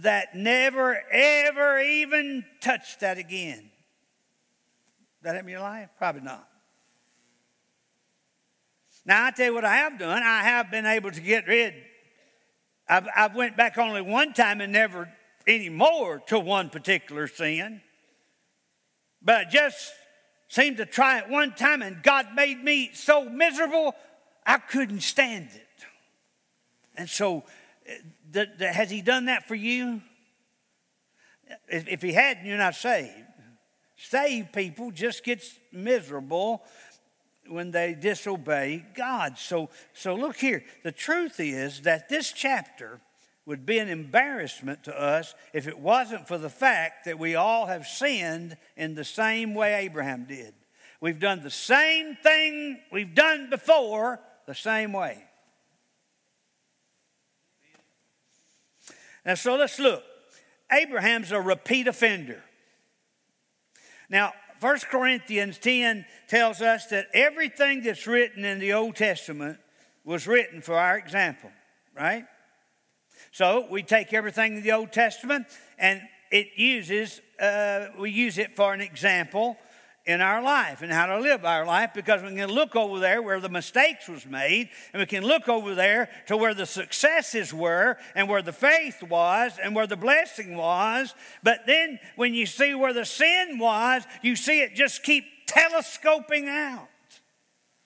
that 0.00 0.34
never, 0.34 1.02
ever 1.10 1.80
even 1.80 2.44
touched 2.60 3.00
that 3.00 3.18
again. 3.18 3.70
That 5.22 5.34
happened 5.34 5.48
in 5.48 5.52
your 5.52 5.60
life? 5.60 5.88
Probably 5.98 6.22
not. 6.22 6.48
Now 9.04 9.26
I 9.26 9.30
tell 9.32 9.46
you 9.46 9.54
what 9.54 9.64
I 9.64 9.76
have 9.76 9.98
done. 9.98 10.22
I 10.22 10.42
have 10.42 10.70
been 10.70 10.86
able 10.86 11.10
to 11.10 11.20
get 11.20 11.46
rid. 11.46 11.74
I've, 12.90 13.06
I've 13.14 13.36
went 13.36 13.56
back 13.56 13.78
only 13.78 14.02
one 14.02 14.32
time 14.32 14.60
and 14.60 14.72
never 14.72 15.08
anymore 15.46 16.22
to 16.26 16.40
one 16.40 16.70
particular 16.70 17.28
sin. 17.28 17.80
But 19.22 19.36
I 19.36 19.44
just 19.44 19.92
seemed 20.48 20.78
to 20.78 20.86
try 20.86 21.18
it 21.18 21.28
one 21.28 21.54
time, 21.54 21.82
and 21.82 22.02
God 22.02 22.34
made 22.34 22.62
me 22.62 22.90
so 22.92 23.24
miserable 23.24 23.94
I 24.44 24.58
couldn't 24.58 25.02
stand 25.02 25.50
it. 25.54 25.66
And 26.96 27.08
so 27.08 27.44
uh, 28.34 28.44
has 28.60 28.90
he 28.90 29.02
done 29.02 29.26
that 29.26 29.46
for 29.46 29.54
you? 29.54 30.02
If 31.68 32.02
he 32.02 32.12
hadn't, 32.12 32.44
you're 32.44 32.58
not 32.58 32.74
saved. 32.74 33.12
Saved 33.96 34.52
people 34.52 34.90
just 34.90 35.22
gets 35.24 35.58
miserable 35.72 36.62
when 37.50 37.70
they 37.70 37.94
disobey 37.94 38.84
God. 38.94 39.38
So, 39.38 39.70
so 39.92 40.14
look 40.14 40.36
here. 40.36 40.64
The 40.84 40.92
truth 40.92 41.40
is 41.40 41.82
that 41.82 42.08
this 42.08 42.32
chapter 42.32 43.00
would 43.46 43.66
be 43.66 43.78
an 43.78 43.88
embarrassment 43.88 44.84
to 44.84 45.00
us 45.00 45.34
if 45.52 45.66
it 45.66 45.78
wasn't 45.78 46.28
for 46.28 46.38
the 46.38 46.50
fact 46.50 47.04
that 47.06 47.18
we 47.18 47.34
all 47.34 47.66
have 47.66 47.86
sinned 47.86 48.56
in 48.76 48.94
the 48.94 49.04
same 49.04 49.54
way 49.54 49.74
Abraham 49.74 50.24
did. 50.24 50.54
We've 51.00 51.18
done 51.18 51.42
the 51.42 51.50
same 51.50 52.16
thing 52.16 52.78
we've 52.92 53.14
done 53.14 53.50
before 53.50 54.20
the 54.46 54.54
same 54.54 54.92
way. 54.92 55.24
Now, 59.24 59.34
so 59.34 59.56
let's 59.56 59.78
look. 59.78 60.04
Abraham's 60.72 61.32
a 61.32 61.40
repeat 61.40 61.88
offender. 61.88 62.42
Now, 64.08 64.32
1 64.60 64.78
Corinthians 64.90 65.58
10 65.58 66.04
tells 66.28 66.60
us 66.60 66.86
that 66.86 67.06
everything 67.14 67.82
that's 67.82 68.06
written 68.06 68.44
in 68.44 68.58
the 68.58 68.74
Old 68.74 68.94
Testament 68.94 69.58
was 70.04 70.26
written 70.26 70.60
for 70.60 70.74
our 70.74 70.98
example, 70.98 71.50
right? 71.96 72.24
So 73.32 73.66
we 73.70 73.82
take 73.82 74.12
everything 74.12 74.58
in 74.58 74.62
the 74.62 74.72
Old 74.72 74.92
Testament 74.92 75.46
and 75.78 76.02
it 76.30 76.48
uses, 76.56 77.20
uh, 77.40 77.86
we 77.98 78.10
use 78.10 78.36
it 78.38 78.54
for 78.54 78.74
an 78.74 78.80
example 78.80 79.56
in 80.06 80.20
our 80.20 80.42
life 80.42 80.82
and 80.82 80.90
how 80.90 81.06
to 81.06 81.18
live 81.18 81.44
our 81.44 81.66
life 81.66 81.90
because 81.94 82.22
we 82.22 82.34
can 82.34 82.50
look 82.50 82.74
over 82.74 82.98
there 82.98 83.20
where 83.20 83.38
the 83.38 83.48
mistakes 83.48 84.08
was 84.08 84.24
made 84.26 84.70
and 84.92 85.00
we 85.00 85.06
can 85.06 85.22
look 85.24 85.48
over 85.48 85.74
there 85.74 86.08
to 86.26 86.36
where 86.36 86.54
the 86.54 86.66
successes 86.66 87.52
were 87.52 87.96
and 88.14 88.28
where 88.28 88.42
the 88.42 88.52
faith 88.52 89.02
was 89.02 89.58
and 89.62 89.74
where 89.74 89.86
the 89.86 89.96
blessing 89.96 90.56
was. 90.56 91.14
But 91.42 91.66
then 91.66 91.98
when 92.16 92.32
you 92.32 92.46
see 92.46 92.74
where 92.74 92.94
the 92.94 93.04
sin 93.04 93.58
was 93.58 94.04
you 94.22 94.36
see 94.36 94.62
it 94.62 94.74
just 94.74 95.02
keep 95.02 95.24
telescoping 95.46 96.48
out. 96.48 96.88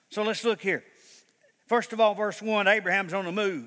So 0.09 0.23
let's 0.23 0.45
look 0.45 0.61
here. 0.61 0.83
First 1.67 1.91
of 1.91 1.99
all 1.99 2.15
verse 2.15 2.41
1 2.41 2.67
abraham's 2.67 3.13
on 3.13 3.25
the 3.25 3.31
move. 3.33 3.65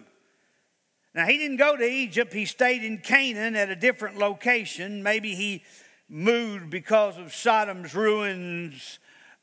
Now 1.15 1.27
he 1.27 1.37
didn't 1.37 1.59
go 1.59 1.77
to 1.77 1.85
egypt. 1.85 2.33
He 2.33 2.47
stayed 2.47 2.83
in 2.83 2.99
canaan 2.99 3.57
at 3.57 3.69
a 3.69 3.77
different 3.77 4.17
location. 4.17 5.03
Maybe 5.03 5.35
he 5.35 5.65
moved 6.09 6.71
because 6.71 7.19
of 7.19 7.35
Sodom's 7.35 7.95
ruins, 7.95 8.99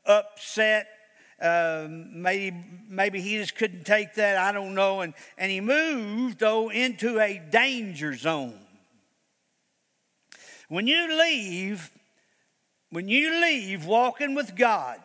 upset. 0.05 0.87
Um, 1.41 2.21
maybe, 2.21 2.55
maybe 2.87 3.21
he 3.21 3.37
just 3.37 3.55
couldn't 3.55 3.85
take 3.85 4.15
that. 4.15 4.37
I 4.37 4.51
don't 4.51 4.73
know. 4.73 5.01
And, 5.01 5.13
and 5.37 5.51
he 5.51 5.61
moved, 5.61 6.39
though, 6.39 6.69
into 6.69 7.19
a 7.19 7.39
danger 7.39 8.15
zone. 8.15 8.59
When 10.69 10.87
you 10.87 11.19
leave, 11.19 11.91
when 12.89 13.07
you 13.07 13.41
leave 13.41 13.85
walking 13.85 14.33
with 14.33 14.55
God, 14.55 14.99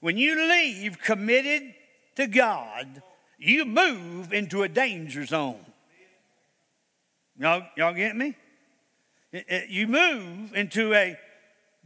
when 0.00 0.16
you 0.16 0.48
leave 0.48 1.00
committed 1.02 1.74
to 2.16 2.26
God, 2.26 3.02
you 3.38 3.64
move 3.64 4.32
into 4.32 4.62
a 4.62 4.68
danger 4.68 5.26
zone. 5.26 5.64
Y'all, 7.38 7.62
y'all 7.76 7.92
get 7.92 8.16
me? 8.16 8.34
You 9.32 9.86
move 9.86 10.54
into 10.54 10.94
a 10.94 11.18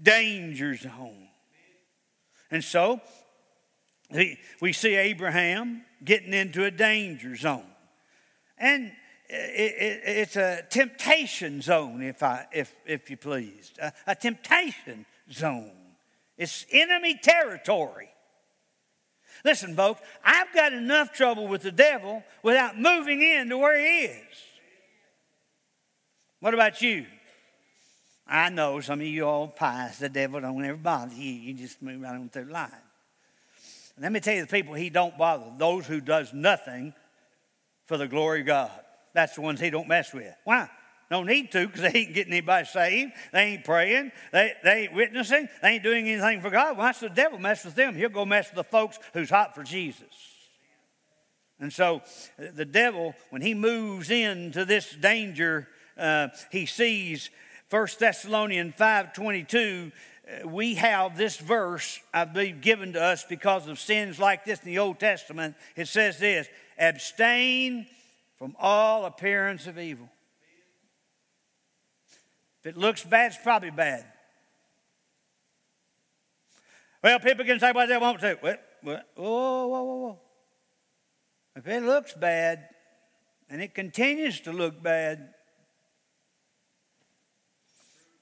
danger 0.01 0.77
zone. 0.77 1.29
And 2.51 2.63
so 2.63 3.01
we 4.61 4.73
see 4.73 4.95
Abraham 4.95 5.85
getting 6.05 6.33
into 6.33 6.65
a 6.65 6.71
danger 6.71 7.35
zone. 7.35 7.67
And 8.59 8.93
it's 9.29 10.37
a 10.37 10.63
temptation 10.69 11.63
zone, 11.63 12.03
if, 12.03 12.23
I, 12.23 12.47
if, 12.53 12.75
if 12.87 13.11
you 13.11 13.17
please, 13.17 13.73
a, 13.81 13.93
a 14.07 14.15
temptation 14.15 15.07
zone. 15.33 15.73
It's 16.37 16.67
enemy 16.71 17.19
territory. 17.21 18.11
Listen, 19.45 19.75
folks, 19.75 20.03
I've 20.25 20.53
got 20.55 20.73
enough 20.73 21.13
trouble 21.13 21.49
with 21.49 21.63
the 21.63 21.73
devil 21.73 22.23
without 22.43 22.79
moving 22.79 23.23
into 23.23 23.59
where 23.59 23.79
he 23.79 24.07
is. 24.07 24.37
What 26.41 26.55
about 26.55 26.83
you? 26.83 27.07
I 28.33 28.49
know 28.49 28.81
some 28.81 29.01
of 29.01 29.07
you 29.07 29.27
all 29.27 29.47
pious, 29.47 29.99
the 29.99 30.09
devil 30.09 30.41
don't 30.41 30.65
ever 30.65 30.79
bother 30.79 31.15
you. 31.15 31.33
You 31.33 31.53
just 31.53 31.83
move 31.83 32.01
right 32.01 32.15
on 32.15 32.31
through 32.31 32.45
life. 32.45 32.73
Let 34.01 34.11
me 34.11 34.21
tell 34.21 34.35
you 34.35 34.41
the 34.41 34.47
people 34.47 34.73
he 34.73 34.89
don't 34.89 35.19
bother, 35.19 35.45
those 35.59 35.87
who 35.87 36.01
does 36.01 36.33
nothing 36.33 36.95
for 37.85 37.99
the 37.99 38.09
glory 38.09 38.41
of 38.41 38.47
God. 38.47 38.71
That's 39.13 39.35
the 39.35 39.43
ones 39.43 39.61
he 39.61 39.69
don't 39.69 39.87
mess 39.87 40.15
with. 40.15 40.35
Why? 40.45 40.71
No 41.11 41.25
need 41.25 41.53
to, 41.53 41.67
because 41.67 41.83
they 41.83 41.99
ain't 41.99 42.15
getting 42.15 42.33
anybody 42.33 42.67
saved. 42.67 43.13
They 43.35 43.43
ain't 43.43 43.65
praying. 43.65 44.13
They, 44.33 44.55
they 44.65 44.85
ain't 44.85 44.95
witnessing. 44.95 45.47
They 45.61 45.69
ain't 45.69 45.83
doing 45.83 46.09
anything 46.09 46.41
for 46.41 46.49
God. 46.49 46.79
Why 46.79 46.93
should 46.93 47.11
the 47.11 47.17
devil 47.17 47.39
mess 47.39 47.67
with 47.67 47.75
them? 47.75 47.95
He'll 47.95 48.09
go 48.09 48.25
mess 48.25 48.49
with 48.49 48.57
the 48.57 48.65
folks 48.65 48.99
who's 49.13 49.29
hot 49.29 49.55
for 49.55 49.63
Jesus. 49.63 50.07
And 51.61 51.71
so 51.71 52.01
the 52.39 52.65
devil, 52.65 53.15
when 53.29 53.43
he 53.43 53.53
moves 53.53 54.11
into 54.11 54.65
this 54.65 54.91
danger, 54.91 55.69
uh, 55.99 56.29
he 56.51 56.65
sees 56.65 57.29
1 57.73 57.87
Thessalonians 57.99 58.75
5.22, 58.75 59.93
uh, 60.45 60.47
we 60.47 60.75
have 60.75 61.17
this 61.17 61.39
verse, 61.39 62.01
I 62.13 62.27
believe, 62.27 62.61
given 62.61 62.93
to 62.93 63.03
us 63.03 63.25
because 63.27 63.67
of 63.67 63.81
sins 63.81 64.19
like 64.19 64.45
this 64.45 64.61
in 64.61 64.67
the 64.67 64.79
Old 64.79 65.01
Testament. 65.01 65.57
It 65.75 65.89
says 65.89 66.19
this, 66.19 66.49
abstain 66.79 67.87
from 68.37 68.55
all 68.59 69.07
appearance 69.07 69.67
of 69.67 69.79
evil. 69.79 70.11
If 72.61 72.67
it 72.67 72.77
looks 72.77 73.05
bad, 73.05 73.33
it's 73.33 73.43
probably 73.43 73.71
bad. 73.71 74.05
Well, 77.03 77.19
people 77.21 77.47
can 77.47 77.59
say 77.59 77.73
what 77.73 77.89
they 77.89 77.97
want 77.97 78.21
to. 78.21 78.37
What? 78.41 78.63
What? 78.83 79.09
Whoa, 79.17 79.67
whoa, 79.67 79.83
whoa, 79.83 79.95
whoa. 79.95 80.19
If 81.57 81.67
it 81.67 81.83
looks 81.83 82.13
bad 82.13 82.69
and 83.49 83.63
it 83.63 83.75
continues 83.75 84.41
to 84.43 84.53
look 84.53 84.83
bad, 84.83 85.33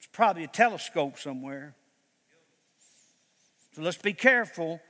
probably 0.11 0.43
a 0.43 0.47
telescope 0.47 1.17
somewhere. 1.17 1.75
So 3.73 3.81
let's 3.81 3.97
be 3.97 4.13
careful. 4.13 4.81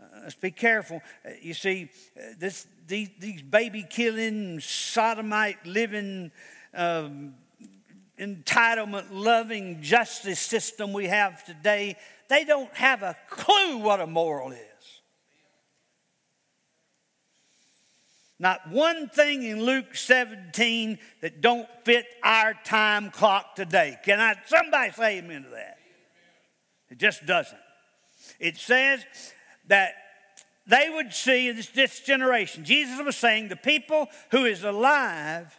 Uh, 0.00 0.04
let's 0.22 0.34
be 0.34 0.50
careful. 0.50 1.00
Uh, 1.24 1.30
you 1.40 1.54
see, 1.54 1.90
uh, 2.16 2.34
this, 2.38 2.66
these, 2.86 3.10
these 3.18 3.42
baby 3.42 3.84
killing, 3.88 4.60
sodomite 4.60 5.64
living, 5.66 6.32
um, 6.74 7.34
entitlement 8.18 9.06
loving 9.10 9.82
justice 9.82 10.40
system 10.40 10.92
we 10.92 11.06
have 11.06 11.44
today, 11.44 11.96
they 12.28 12.44
don't 12.44 12.72
have 12.74 13.02
a 13.02 13.16
clue 13.28 13.78
what 13.78 14.00
a 14.00 14.06
moral 14.06 14.52
is. 14.52 14.71
Not 18.42 18.68
one 18.68 19.08
thing 19.08 19.44
in 19.44 19.62
Luke 19.62 19.94
17 19.94 20.98
that 21.20 21.40
don't 21.40 21.68
fit 21.84 22.06
our 22.24 22.54
time 22.64 23.12
clock 23.12 23.54
today. 23.54 23.96
Can 24.04 24.18
I 24.18 24.34
somebody 24.46 24.90
say 24.90 25.18
amen 25.18 25.44
to 25.44 25.50
that? 25.50 25.78
It 26.90 26.98
just 26.98 27.24
doesn't. 27.24 27.56
It 28.40 28.56
says 28.56 29.06
that 29.68 29.92
they 30.66 30.90
would 30.92 31.12
see 31.12 31.52
this, 31.52 31.68
this 31.68 32.00
generation. 32.00 32.64
Jesus 32.64 33.00
was 33.00 33.16
saying 33.16 33.46
the 33.46 33.54
people 33.54 34.08
who 34.32 34.44
is 34.44 34.64
alive 34.64 35.56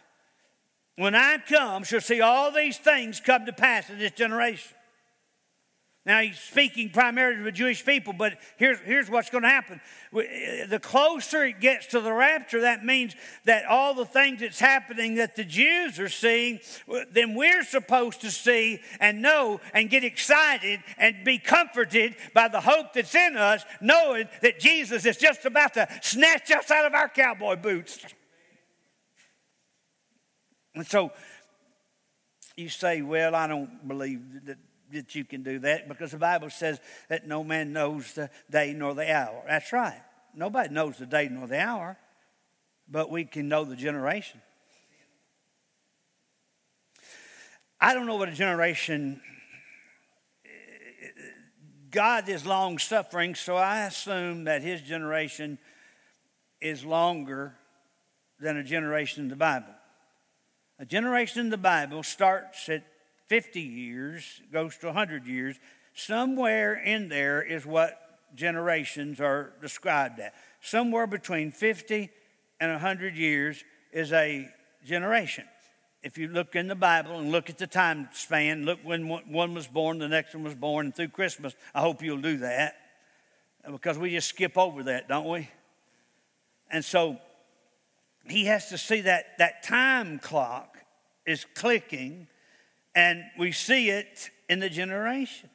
when 0.96 1.14
I 1.14 1.38
come, 1.38 1.84
shall 1.84 2.02
see 2.02 2.20
all 2.20 2.52
these 2.52 2.76
things 2.76 3.18
come 3.18 3.46
to 3.46 3.52
pass 3.54 3.88
in 3.88 3.98
this 3.98 4.12
generation. 4.12 4.76
Now, 6.06 6.20
he's 6.20 6.38
speaking 6.38 6.90
primarily 6.90 7.38
to 7.38 7.44
the 7.44 7.52
Jewish 7.52 7.82
people, 7.82 8.12
but 8.12 8.38
here's, 8.58 8.78
here's 8.80 9.08
what's 9.08 9.30
going 9.30 9.42
to 9.42 9.48
happen. 9.48 9.80
Uh, 10.14 10.66
the 10.68 10.78
closer 10.78 11.44
it 11.44 11.60
gets 11.60 11.86
to 11.88 12.00
the 12.00 12.12
rapture, 12.12 12.60
that 12.60 12.84
means 12.84 13.14
that 13.46 13.64
all 13.64 13.94
the 13.94 14.04
things 14.04 14.40
that's 14.40 14.60
happening 14.60 15.14
that 15.14 15.34
the 15.34 15.44
Jews 15.44 15.98
are 15.98 16.10
seeing, 16.10 16.60
then 17.12 17.34
we're 17.34 17.64
supposed 17.64 18.20
to 18.20 18.30
see 18.30 18.80
and 19.00 19.22
know 19.22 19.62
and 19.72 19.88
get 19.88 20.04
excited 20.04 20.80
and 20.98 21.24
be 21.24 21.38
comforted 21.38 22.16
by 22.34 22.48
the 22.48 22.60
hope 22.60 22.92
that's 22.92 23.14
in 23.14 23.38
us, 23.38 23.64
knowing 23.80 24.28
that 24.42 24.60
Jesus 24.60 25.06
is 25.06 25.16
just 25.16 25.46
about 25.46 25.72
to 25.72 25.88
snatch 26.02 26.50
us 26.50 26.70
out 26.70 26.84
of 26.84 26.92
our 26.92 27.08
cowboy 27.08 27.56
boots. 27.56 28.04
And 30.74 30.86
so 30.86 31.12
you 32.56 32.68
say, 32.68 33.00
Well, 33.00 33.34
I 33.34 33.46
don't 33.46 33.86
believe 33.88 34.20
that, 34.44 34.58
that 34.94 35.14
you 35.14 35.24
can 35.24 35.42
do 35.42 35.58
that 35.60 35.88
because 35.88 36.10
the 36.10 36.18
Bible 36.18 36.50
says 36.50 36.80
that 37.08 37.26
no 37.26 37.44
man 37.44 37.72
knows 37.72 38.12
the 38.14 38.30
day 38.50 38.72
nor 38.72 38.94
the 38.94 39.12
hour. 39.12 39.42
That's 39.46 39.72
right. 39.72 40.00
Nobody 40.34 40.72
knows 40.72 40.98
the 40.98 41.06
day 41.06 41.28
nor 41.30 41.46
the 41.46 41.60
hour, 41.60 41.96
but 42.88 43.10
we 43.10 43.24
can 43.24 43.48
know 43.48 43.64
the 43.64 43.76
generation. 43.76 44.40
I 47.80 47.94
don't 47.94 48.06
know 48.06 48.16
what 48.16 48.28
a 48.28 48.32
generation. 48.32 49.20
God 51.90 52.28
is 52.28 52.44
long 52.44 52.78
suffering, 52.78 53.34
so 53.34 53.56
I 53.56 53.84
assume 53.84 54.44
that 54.44 54.62
his 54.62 54.80
generation 54.80 55.58
is 56.60 56.84
longer 56.84 57.54
than 58.40 58.56
a 58.56 58.64
generation 58.64 59.24
in 59.24 59.28
the 59.28 59.36
Bible. 59.36 59.74
A 60.78 60.84
generation 60.84 61.40
in 61.40 61.50
the 61.50 61.56
Bible 61.56 62.02
starts 62.02 62.68
at 62.68 62.84
50 63.26 63.60
years, 63.60 64.42
goes 64.52 64.76
to 64.78 64.86
100 64.86 65.26
years. 65.26 65.56
Somewhere 65.94 66.74
in 66.74 67.08
there 67.08 67.42
is 67.42 67.64
what 67.64 68.00
generations 68.34 69.20
are 69.20 69.52
described 69.60 70.20
at. 70.20 70.34
Somewhere 70.60 71.06
between 71.06 71.50
50 71.50 72.10
and 72.60 72.70
100 72.72 73.16
years 73.16 73.62
is 73.92 74.12
a 74.12 74.48
generation. 74.84 75.44
If 76.02 76.18
you 76.18 76.28
look 76.28 76.54
in 76.54 76.68
the 76.68 76.74
Bible 76.74 77.18
and 77.18 77.32
look 77.32 77.48
at 77.48 77.56
the 77.56 77.66
time 77.66 78.08
span, 78.12 78.66
look 78.66 78.78
when 78.82 79.08
one 79.08 79.54
was 79.54 79.66
born, 79.66 79.98
the 79.98 80.08
next 80.08 80.34
one 80.34 80.44
was 80.44 80.54
born, 80.54 80.86
and 80.86 80.94
through 80.94 81.08
Christmas, 81.08 81.54
I 81.74 81.80
hope 81.80 82.02
you'll 82.02 82.18
do 82.18 82.38
that 82.38 82.76
because 83.70 83.96
we 83.96 84.10
just 84.10 84.28
skip 84.28 84.58
over 84.58 84.82
that, 84.84 85.08
don't 85.08 85.28
we? 85.28 85.48
And 86.70 86.84
so 86.84 87.18
he 88.28 88.46
has 88.46 88.68
to 88.68 88.78
see 88.78 89.02
that 89.02 89.38
that 89.38 89.62
time 89.62 90.18
clock 90.18 90.76
is 91.26 91.46
clicking, 91.54 92.26
and 92.94 93.24
we 93.38 93.52
see 93.52 93.90
it 93.90 94.30
in 94.48 94.60
the 94.60 94.70
generations. 94.70 95.50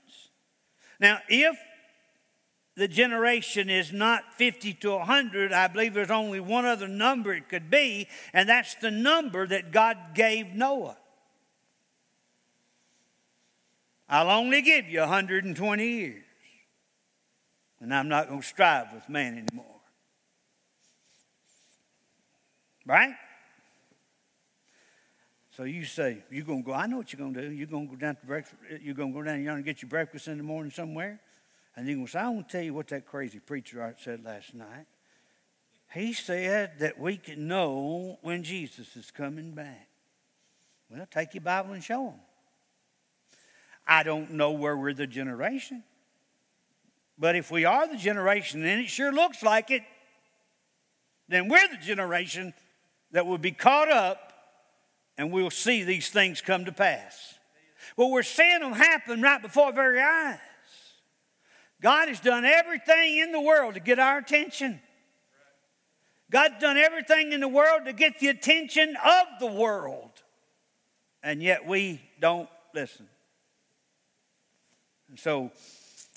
Now, 0.99 1.19
if 1.29 1.57
the 2.75 2.87
generation 2.87 3.69
is 3.69 3.91
not 3.91 4.33
50 4.35 4.73
to 4.75 4.91
100, 4.91 5.51
I 5.51 5.67
believe 5.67 5.93
there's 5.93 6.11
only 6.11 6.39
one 6.39 6.65
other 6.65 6.87
number 6.87 7.33
it 7.33 7.49
could 7.49 7.69
be, 7.69 8.07
and 8.33 8.47
that's 8.47 8.75
the 8.75 8.91
number 8.91 9.45
that 9.47 9.71
God 9.71 9.97
gave 10.15 10.47
Noah. 10.55 10.97
I'll 14.09 14.31
only 14.31 14.61
give 14.61 14.87
you 14.87 15.01
120 15.01 15.85
years, 15.85 16.23
and 17.79 17.93
I'm 17.93 18.07
not 18.07 18.27
going 18.27 18.41
to 18.41 18.47
strive 18.47 18.91
with 18.93 19.07
man 19.07 19.37
anymore. 19.37 19.65
Right? 22.85 23.13
So 25.59 25.65
you 25.65 25.83
say, 25.83 26.23
you're 26.31 26.45
going 26.45 26.63
to 26.63 26.65
go, 26.65 26.73
I 26.73 26.87
know 26.87 26.95
what 26.95 27.11
you're 27.11 27.19
going 27.19 27.33
to 27.33 27.49
do. 27.49 27.51
You're 27.51 27.67
going 27.67 27.89
to 27.89 27.93
go 27.93 27.99
down 27.99 28.15
to 28.15 28.25
breakfast, 28.25 28.55
eh, 28.71 28.77
you're 28.81 28.95
going 28.95 29.11
to 29.11 29.19
go 29.19 29.25
down 29.25 29.45
and 29.45 29.65
get 29.65 29.81
your 29.81 29.89
breakfast 29.89 30.29
in 30.29 30.37
the 30.37 30.43
morning 30.43 30.71
somewhere. 30.71 31.19
And 31.75 31.85
then 31.85 31.89
you're 31.89 31.97
going 31.97 32.05
to 32.05 32.11
say, 32.13 32.19
I 32.19 32.29
want 32.29 32.47
to 32.47 32.51
tell 32.53 32.63
you 32.63 32.73
what 32.73 32.87
that 32.87 33.05
crazy 33.05 33.39
preacher 33.39 33.93
said 34.01 34.23
last 34.23 34.55
night. 34.55 34.85
He 35.93 36.13
said 36.13 36.79
that 36.79 36.97
we 36.97 37.17
can 37.17 37.49
know 37.49 38.19
when 38.21 38.43
Jesus 38.43 38.95
is 38.95 39.11
coming 39.11 39.51
back. 39.51 39.89
Well, 40.89 41.05
take 41.11 41.33
your 41.33 41.41
Bible 41.41 41.73
and 41.73 41.83
show 41.83 42.11
him. 42.11 42.19
I 43.85 44.03
don't 44.03 44.31
know 44.31 44.51
where 44.51 44.77
we're 44.77 44.93
the 44.93 45.07
generation. 45.07 45.83
But 47.17 47.35
if 47.35 47.51
we 47.51 47.65
are 47.65 47.85
the 47.85 47.97
generation, 47.97 48.63
and 48.63 48.79
it 48.79 48.87
sure 48.87 49.11
looks 49.11 49.43
like 49.43 49.71
it, 49.71 49.81
then 51.27 51.49
we're 51.49 51.67
the 51.67 51.83
generation 51.85 52.53
that 53.11 53.25
will 53.25 53.37
be 53.37 53.51
caught 53.51 53.91
up 53.91 54.28
and 55.19 55.33
we'll 55.33 55.49
see 55.49 55.83
these 55.83 56.09
things 56.09 56.39
come 56.39 56.63
to 56.63 56.71
pass. 56.71 57.33
Well, 57.97 58.09
we're 58.09 58.23
seeing 58.23 58.61
them 58.61 58.71
happen 58.71 59.21
right 59.21 59.41
before 59.41 59.65
our 59.65 59.73
very 59.73 60.01
eyes. 60.01 60.39
God 61.81 62.07
has 62.07 62.21
done 62.21 62.45
everything 62.45 63.17
in 63.17 63.33
the 63.33 63.41
world 63.41 63.73
to 63.73 63.81
get 63.81 63.99
our 63.99 64.19
attention. 64.19 64.79
God's 66.31 66.61
done 66.61 66.77
everything 66.77 67.33
in 67.33 67.41
the 67.41 67.49
world 67.49 67.83
to 67.83 67.91
get 67.91 68.19
the 68.19 68.29
attention 68.29 68.95
of 68.95 69.25
the 69.41 69.47
world. 69.47 70.11
And 71.21 71.43
yet 71.43 71.67
we 71.67 71.99
don't 72.21 72.47
listen. 72.73 73.09
And 75.09 75.19
so 75.19 75.51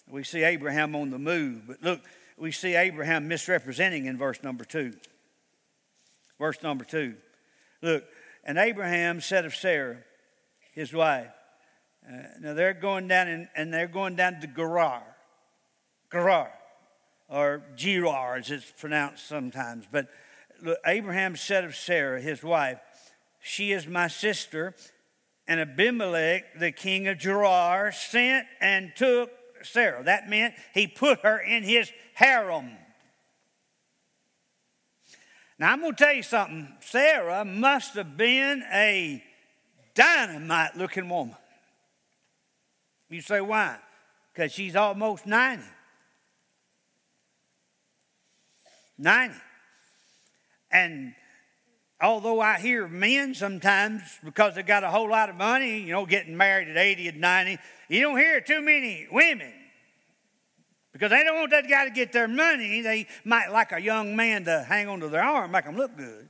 we 0.09 0.23
see 0.23 0.45
Abraham 0.45 0.95
on 0.95 1.11
the 1.11 1.19
move. 1.19 1.67
But 1.67 1.83
look, 1.83 2.01
we 2.37 2.53
see 2.53 2.77
Abraham 2.77 3.27
misrepresenting 3.27 4.07
in 4.07 4.17
verse 4.17 4.45
number 4.45 4.65
two. 4.65 4.95
Verse 6.39 6.63
number 6.63 6.85
two. 6.85 7.17
Look, 7.83 8.05
and 8.45 8.59
Abraham 8.59 9.21
said 9.21 9.45
of 9.45 9.55
Sarah, 9.55 9.99
his 10.73 10.93
wife, 10.93 11.31
uh, 12.07 12.23
now 12.41 12.55
they're 12.55 12.75
going 12.75 13.09
down 13.09 13.29
in, 13.29 13.49
and 13.55 13.73
they're 13.73 13.87
going 13.87 14.17
down 14.17 14.41
to 14.41 14.47
Gerar. 14.47 15.03
Gerar 16.11 16.53
or 17.29 17.63
Gerar 17.77 18.37
as 18.37 18.51
it's 18.51 18.71
pronounced 18.71 19.27
sometimes. 19.27 19.87
But 19.91 20.09
look, 20.63 20.79
Abraham 20.87 21.37
said 21.37 21.65
of 21.65 21.75
Sarah, 21.75 22.21
his 22.21 22.43
wife, 22.43 22.79
She 23.41 23.73
is 23.73 23.87
my 23.87 24.09
sister. 24.09 24.75
And 25.49 25.59
Abimelech, 25.59 26.59
the 26.59 26.71
king 26.71 27.09
of 27.09 27.19
Gerar, 27.19 27.91
sent 27.91 28.47
and 28.61 28.93
took 28.95 29.31
Sarah. 29.63 30.05
That 30.05 30.29
meant 30.29 30.55
he 30.73 30.87
put 30.87 31.21
her 31.21 31.39
in 31.39 31.65
his 31.65 31.91
harem. 32.15 32.71
Now, 35.63 35.71
I'm 35.71 35.81
going 35.81 35.95
to 35.95 36.05
tell 36.05 36.13
you 36.13 36.25
something. 36.25 36.67
Sarah 36.81 37.45
must 37.45 37.95
have 37.95 38.17
been 38.17 38.65
a 38.73 39.23
dynamite 39.95 40.77
looking 40.77 41.09
woman. 41.09 41.37
You 43.09 43.21
say, 43.21 43.41
why? 43.41 43.77
Because 44.35 44.51
she's 44.51 44.75
almost 44.75 45.25
90. 45.25 45.63
90. 48.99 49.35
And 50.73 51.15
although 52.01 52.41
I 52.41 52.59
hear 52.59 52.89
men 52.89 53.33
sometimes, 53.33 54.03
because 54.25 54.57
they 54.57 54.65
got 54.65 54.83
a 54.83 54.91
whole 54.91 55.09
lot 55.09 55.31
of 55.31 55.37
money, 55.37 55.79
you 55.79 55.93
know, 55.93 56.07
getting 56.07 56.37
married 56.37 56.71
at 56.71 56.77
80 56.77 57.07
and 57.07 57.21
90, 57.21 57.59
you 57.89 58.01
don't 58.01 58.19
hear 58.19 58.41
too 58.41 58.63
many 58.63 59.07
women. 59.13 59.53
Because 60.93 61.11
they 61.11 61.23
don't 61.25 61.37
want 61.37 61.51
that 61.53 61.69
guy 61.69 61.85
to 61.85 61.91
get 61.91 62.13
their 62.13 62.29
money. 62.29 62.83
They 62.83 63.07
might 63.25 63.51
like 63.51 63.73
a 63.73 63.81
young 63.81 64.15
man 64.15 64.45
to 64.45 64.63
hang 64.63 64.89
onto 64.89 65.09
their 65.09 65.23
arm, 65.23 65.51
make 65.53 65.65
them 65.65 65.77
look 65.77 65.97
good. 65.97 66.29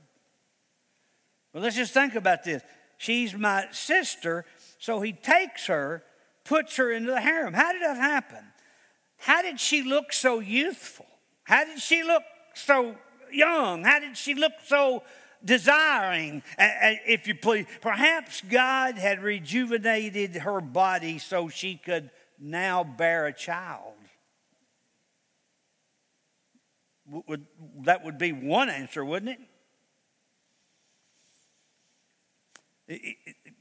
Well, 1.53 1.63
let's 1.63 1.75
just 1.75 1.93
think 1.93 2.15
about 2.15 2.43
this. 2.43 2.63
She's 2.97 3.33
my 3.33 3.67
sister, 3.71 4.45
so 4.79 5.01
he 5.01 5.11
takes 5.11 5.67
her, 5.67 6.03
puts 6.45 6.77
her 6.77 6.91
into 6.91 7.11
the 7.11 7.19
harem. 7.19 7.53
How 7.53 7.73
did 7.73 7.81
that 7.81 7.97
happen? 7.97 8.45
How 9.17 9.41
did 9.41 9.59
she 9.59 9.83
look 9.83 10.13
so 10.13 10.39
youthful? 10.39 11.07
How 11.43 11.65
did 11.65 11.79
she 11.79 12.03
look 12.03 12.23
so 12.53 12.95
young? 13.31 13.83
How 13.83 13.99
did 13.99 14.15
she 14.15 14.33
look 14.33 14.53
so 14.65 15.03
desiring, 15.43 16.41
if 16.57 17.27
you 17.27 17.35
please? 17.35 17.65
Perhaps 17.81 18.41
God 18.49 18.97
had 18.97 19.21
rejuvenated 19.21 20.35
her 20.37 20.61
body 20.61 21.19
so 21.19 21.49
she 21.49 21.75
could 21.75 22.09
now 22.39 22.83
bear 22.83 23.25
a 23.25 23.33
child. 23.33 23.93
Would, 27.05 27.45
that 27.81 28.03
would 28.05 28.17
be 28.17 28.31
one 28.31 28.69
answer, 28.69 29.03
wouldn't 29.03 29.37
it? 32.87 33.17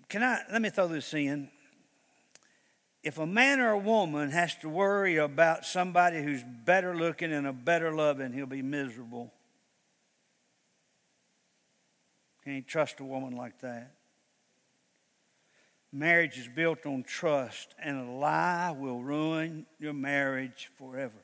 Can 0.08 0.22
I, 0.22 0.40
let 0.50 0.62
me 0.62 0.70
throw 0.70 0.88
this 0.88 1.12
in 1.14 1.50
if 3.02 3.18
a 3.18 3.26
man 3.26 3.60
or 3.60 3.70
a 3.70 3.78
woman 3.78 4.30
has 4.30 4.54
to 4.56 4.68
worry 4.68 5.16
about 5.16 5.64
somebody 5.64 6.22
who's 6.22 6.42
better 6.64 6.96
looking 6.96 7.32
and 7.32 7.46
a 7.46 7.52
better 7.52 7.92
loving, 7.92 8.32
he'll 8.32 8.46
be 8.46 8.62
miserable. 8.62 9.32
Can't 12.44 12.66
trust 12.66 13.00
a 13.00 13.04
woman 13.04 13.36
like 13.36 13.60
that. 13.60 13.94
Marriage 15.92 16.38
is 16.38 16.48
built 16.48 16.86
on 16.86 17.02
trust, 17.02 17.74
and 17.78 18.08
a 18.08 18.10
lie 18.12 18.70
will 18.70 19.02
ruin 19.02 19.66
your 19.78 19.92
marriage 19.92 20.70
forever. 20.78 21.21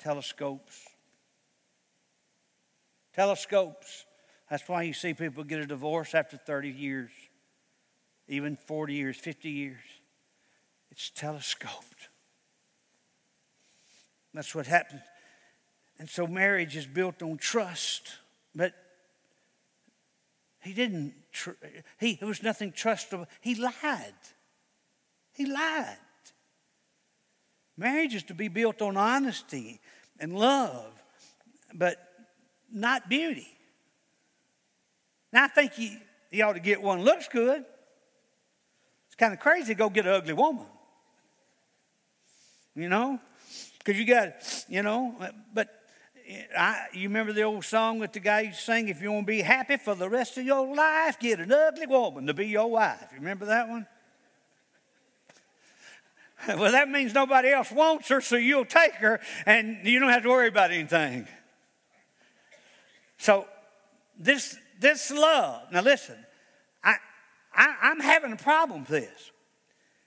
Telescopes. 0.00 0.88
Telescopes. 3.14 4.06
That's 4.48 4.68
why 4.68 4.82
you 4.82 4.92
see 4.92 5.14
people 5.14 5.44
get 5.44 5.60
a 5.60 5.66
divorce 5.66 6.14
after 6.14 6.36
30 6.36 6.70
years 6.70 7.10
even 8.30 8.56
40 8.56 8.94
years, 8.94 9.16
50 9.16 9.50
years. 9.50 9.82
It's 10.90 11.10
telescoped. 11.10 12.08
That's 14.32 14.54
what 14.54 14.66
happens. 14.66 15.02
And 15.98 16.08
so 16.08 16.26
marriage 16.26 16.76
is 16.76 16.86
built 16.86 17.22
on 17.22 17.36
trust. 17.36 18.18
But 18.54 18.72
he 20.60 20.72
didn't, 20.72 21.14
tr- 21.32 21.50
he, 21.98 22.14
there 22.14 22.28
was 22.28 22.42
nothing 22.42 22.72
trustable. 22.72 23.26
He 23.40 23.56
lied. 23.56 24.14
He 25.32 25.46
lied. 25.46 25.96
Marriage 27.80 28.14
is 28.14 28.22
to 28.24 28.34
be 28.34 28.48
built 28.48 28.82
on 28.82 28.98
honesty 28.98 29.80
and 30.18 30.34
love, 30.36 30.92
but 31.72 31.96
not 32.70 33.08
beauty. 33.08 33.48
Now, 35.32 35.44
I 35.44 35.48
think 35.48 35.78
you, 35.78 35.96
you 36.30 36.44
ought 36.44 36.52
to 36.52 36.60
get 36.60 36.82
one 36.82 37.00
looks 37.00 37.26
good 37.28 37.64
It's 39.06 39.14
kind 39.16 39.32
of 39.32 39.40
crazy 39.40 39.72
to 39.72 39.78
go 39.78 39.88
get 39.88 40.04
an 40.04 40.12
ugly 40.12 40.34
woman. 40.34 40.66
You 42.76 42.90
know? 42.90 43.18
Because 43.78 43.98
you 43.98 44.04
got, 44.04 44.34
you 44.68 44.82
know, 44.82 45.14
but 45.54 45.70
eh, 46.28 46.42
I, 46.54 46.84
you 46.92 47.08
remember 47.08 47.32
the 47.32 47.44
old 47.44 47.64
song 47.64 48.00
that 48.00 48.12
the 48.12 48.20
guy 48.20 48.42
used 48.42 48.58
to 48.58 48.64
sing, 48.64 48.88
if 48.90 49.00
you 49.00 49.10
want 49.10 49.26
to 49.26 49.32
be 49.32 49.40
happy 49.40 49.78
for 49.78 49.94
the 49.94 50.10
rest 50.10 50.36
of 50.36 50.44
your 50.44 50.76
life, 50.76 51.18
get 51.18 51.40
an 51.40 51.50
ugly 51.50 51.86
woman 51.86 52.26
to 52.26 52.34
be 52.34 52.46
your 52.46 52.70
wife. 52.70 53.06
You 53.10 53.20
remember 53.20 53.46
that 53.46 53.70
one? 53.70 53.86
Well, 56.48 56.72
that 56.72 56.88
means 56.88 57.14
nobody 57.14 57.50
else 57.50 57.70
wants 57.70 58.08
her, 58.08 58.20
so 58.20 58.36
you'll 58.36 58.64
take 58.64 58.94
her 58.94 59.20
and 59.46 59.78
you 59.84 60.00
don't 60.00 60.10
have 60.10 60.22
to 60.22 60.28
worry 60.28 60.48
about 60.48 60.70
anything. 60.70 61.26
So, 63.18 63.46
this, 64.18 64.56
this 64.78 65.10
love, 65.10 65.70
now 65.72 65.82
listen, 65.82 66.16
I, 66.82 66.96
I, 67.54 67.90
am 67.90 68.00
having 68.00 68.32
a 68.32 68.36
problem 68.36 68.80
with 68.80 68.88
this. 68.88 69.30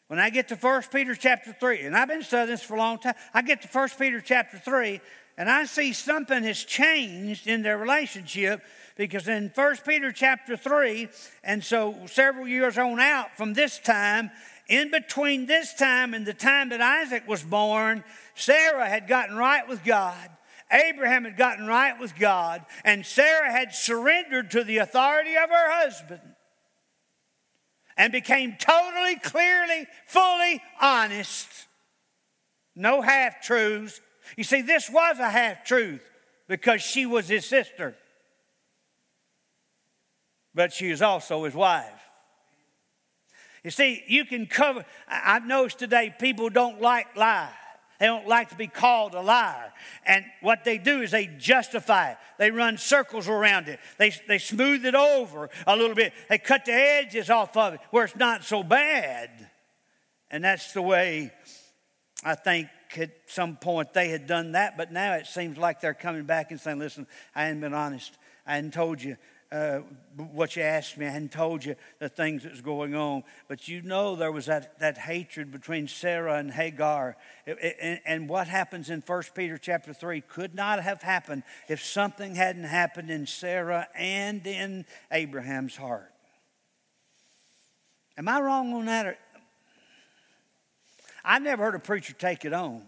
When 0.07 0.19
I 0.19 0.29
get 0.29 0.49
to 0.49 0.55
1 0.55 0.83
Peter 0.91 1.15
chapter 1.15 1.55
3, 1.59 1.81
and 1.81 1.95
I've 1.95 2.07
been 2.07 2.23
studying 2.23 2.49
this 2.49 2.63
for 2.63 2.75
a 2.75 2.77
long 2.77 2.99
time, 2.99 3.15
I 3.33 3.41
get 3.41 3.61
to 3.63 3.67
1 3.67 3.89
Peter 3.97 4.21
chapter 4.21 4.59
3, 4.59 4.99
and 5.37 5.49
I 5.49 5.65
see 5.65 5.93
something 5.93 6.43
has 6.43 6.63
changed 6.63 7.47
in 7.47 7.63
their 7.63 7.77
relationship 7.77 8.61
because 8.95 9.27
in 9.27 9.51
1 9.55 9.77
Peter 9.85 10.11
chapter 10.11 10.55
3, 10.55 11.07
and 11.43 11.63
so 11.63 11.95
several 12.05 12.47
years 12.47 12.77
on 12.77 12.99
out 12.99 13.35
from 13.35 13.53
this 13.53 13.79
time, 13.79 14.29
in 14.67 14.91
between 14.91 15.45
this 15.45 15.73
time 15.73 16.13
and 16.13 16.25
the 16.25 16.33
time 16.33 16.69
that 16.69 16.81
Isaac 16.81 17.27
was 17.27 17.43
born, 17.43 18.03
Sarah 18.35 18.87
had 18.87 19.07
gotten 19.07 19.35
right 19.35 19.67
with 19.67 19.83
God. 19.83 20.29
Abraham 20.71 21.25
had 21.25 21.37
gotten 21.37 21.67
right 21.67 21.99
with 21.99 22.17
God, 22.17 22.65
and 22.83 23.05
Sarah 23.05 23.51
had 23.51 23.73
surrendered 23.73 24.51
to 24.51 24.63
the 24.63 24.77
authority 24.77 25.35
of 25.35 25.49
her 25.49 25.71
husband 25.71 26.21
and 27.95 28.11
became 28.11 28.55
totally, 28.59 29.17
clearly, 29.17 29.87
fully 30.07 30.61
honest. 30.81 31.47
No 32.75 33.01
half 33.01 33.41
truths. 33.41 34.01
You 34.35 34.43
see, 34.43 34.61
this 34.61 34.89
was 34.89 35.19
a 35.19 35.29
half 35.29 35.63
truth 35.63 36.09
because 36.47 36.81
she 36.81 37.05
was 37.05 37.27
his 37.27 37.45
sister, 37.45 37.95
but 40.55 40.73
she 40.73 40.89
is 40.89 41.01
also 41.01 41.43
his 41.43 41.53
wife. 41.53 42.02
You 43.63 43.71
see, 43.71 44.03
you 44.07 44.25
can 44.25 44.45
cover, 44.45 44.85
I've 45.07 45.45
noticed 45.45 45.79
today 45.79 46.13
people 46.19 46.49
don't 46.49 46.81
like 46.81 47.15
lies. 47.15 47.49
They 47.99 48.07
don't 48.07 48.27
like 48.27 48.49
to 48.49 48.55
be 48.55 48.67
called 48.67 49.13
a 49.13 49.21
liar. 49.21 49.71
And 50.05 50.25
what 50.41 50.65
they 50.65 50.77
do 50.77 51.01
is 51.01 51.11
they 51.11 51.27
justify 51.27 52.11
it. 52.11 52.17
They 52.37 52.51
run 52.51 52.77
circles 52.77 53.29
around 53.29 53.69
it. 53.69 53.79
They, 53.97 54.11
they 54.27 54.39
smooth 54.39 54.85
it 54.85 54.95
over 54.95 55.49
a 55.65 55.77
little 55.77 55.95
bit. 55.95 56.11
They 56.27 56.37
cut 56.37 56.65
the 56.65 56.73
edges 56.73 57.29
off 57.29 57.55
of 57.55 57.75
it 57.75 57.79
where 57.91 58.03
it's 58.03 58.15
not 58.17 58.43
so 58.43 58.61
bad. 58.61 59.49
And 60.29 60.43
that's 60.43 60.73
the 60.73 60.81
way 60.81 61.31
I 62.25 62.35
think 62.35 62.67
at 62.97 63.11
some 63.27 63.55
point 63.55 63.93
they 63.93 64.09
had 64.09 64.27
done 64.27 64.51
that, 64.53 64.77
but 64.77 64.91
now 64.91 65.13
it 65.13 65.27
seems 65.27 65.57
like 65.57 65.79
they're 65.79 65.93
coming 65.93 66.23
back 66.25 66.51
and 66.51 66.59
saying, 66.59 66.79
listen, 66.79 67.07
I 67.33 67.45
hadn't 67.45 67.61
been 67.61 67.73
honest. 67.73 68.17
I 68.45 68.55
hadn't 68.55 68.73
told 68.73 69.01
you 69.01 69.15
uh, 69.53 69.81
what 70.31 70.55
you 70.55 70.63
asked 70.63 70.97
me. 70.97 71.05
I 71.05 71.11
hadn't 71.11 71.31
told 71.31 71.63
you 71.63 71.75
the 71.99 72.09
things 72.09 72.41
that 72.41 72.51
was 72.51 72.61
going 72.61 72.95
on. 72.95 73.23
But 73.47 73.67
you 73.67 73.83
know 73.83 74.15
there 74.15 74.31
was 74.31 74.47
that, 74.47 74.79
that 74.79 74.97
hatred 74.97 75.51
between 75.51 75.87
Sarah 75.87 76.39
and 76.39 76.51
Hagar. 76.51 77.15
It, 77.45 77.57
it, 77.61 77.77
and, 77.79 77.99
and 78.05 78.29
what 78.29 78.47
happens 78.47 78.89
in 78.89 79.01
1 79.01 79.23
Peter 79.35 79.59
chapter 79.59 79.93
3 79.93 80.21
could 80.21 80.55
not 80.55 80.81
have 80.81 81.03
happened 81.03 81.43
if 81.69 81.83
something 81.83 82.33
hadn't 82.33 82.63
happened 82.63 83.11
in 83.11 83.27
Sarah 83.27 83.87
and 83.95 84.45
in 84.47 84.85
Abraham's 85.11 85.75
heart. 85.75 86.11
Am 88.17 88.27
I 88.27 88.39
wrong 88.41 88.73
on 88.73 88.85
that? 88.85 89.19
I 91.23 91.37
never 91.37 91.63
heard 91.63 91.75
a 91.75 91.79
preacher 91.79 92.13
take 92.13 92.43
it 92.43 92.53
on. 92.53 92.81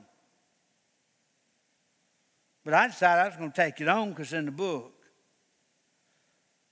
But 2.63 2.73
I 2.73 2.88
decided 2.88 3.21
I 3.21 3.28
was 3.28 3.38
going 3.38 3.51
to 3.51 3.56
take 3.56 3.80
it 3.82 3.88
on 3.88 4.10
because 4.10 4.34
in 4.34 4.45
the 4.45 4.51
book. 4.51 4.94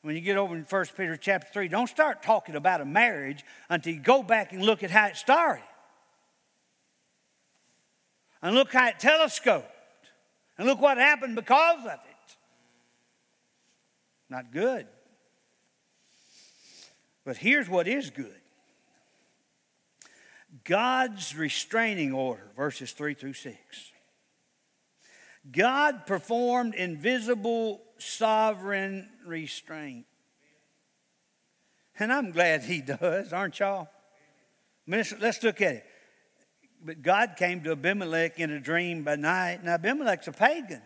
When 0.04 0.16
you 0.16 0.22
get 0.22 0.36
over 0.36 0.54
in 0.54 0.64
1 0.64 0.86
Peter 0.98 1.16
chapter 1.16 1.48
3, 1.54 1.70
don't 1.70 1.88
start 1.88 2.22
talking 2.22 2.56
about 2.56 2.82
a 2.82 2.86
marriage 2.86 3.44
until 3.70 3.94
you 3.94 4.02
go 4.02 4.22
back 4.22 4.52
and 4.52 4.62
look 4.62 4.84
at 4.84 4.92
how 4.92 5.08
it 5.08 5.16
started. 5.16 5.64
And 8.42 8.54
look 8.54 8.74
how 8.74 8.90
it 8.90 9.00
telescoped. 9.00 9.70
And 10.58 10.68
look 10.68 10.82
what 10.82 10.98
happened 10.98 11.36
because 11.36 11.86
of 11.86 11.94
it. 11.94 12.36
Not 14.30 14.52
good. 14.52 14.88
But 17.24 17.38
here's 17.38 17.70
what 17.70 17.88
is 17.88 18.10
good 18.10 18.42
God's 20.66 21.34
restraining 21.34 22.12
order, 22.12 22.52
verses 22.58 22.92
3 22.92 23.14
through 23.14 23.34
6. 23.34 23.58
God 25.50 26.06
performed 26.06 26.76
invisible 26.76 27.82
sovereign 28.04 29.10
restraint. 29.26 30.06
And 32.00 32.12
I'm 32.12 32.32
glad 32.32 32.64
he 32.64 32.82
does, 32.82 33.34
aren't 33.34 33.60
y'all? 33.60 33.90
let's 34.88 35.44
look 35.44 35.62
at 35.62 35.76
it. 35.76 35.86
But 36.86 37.02
God 37.02 37.36
came 37.38 37.62
to 37.64 37.72
Abimelech 37.72 38.40
in 38.40 38.52
a 38.52 38.60
dream 38.60 39.04
by 39.04 39.16
night. 39.16 39.64
Now, 39.64 39.76
Abimelech's 39.76 40.28
a 40.28 40.34
pagan. 40.34 40.82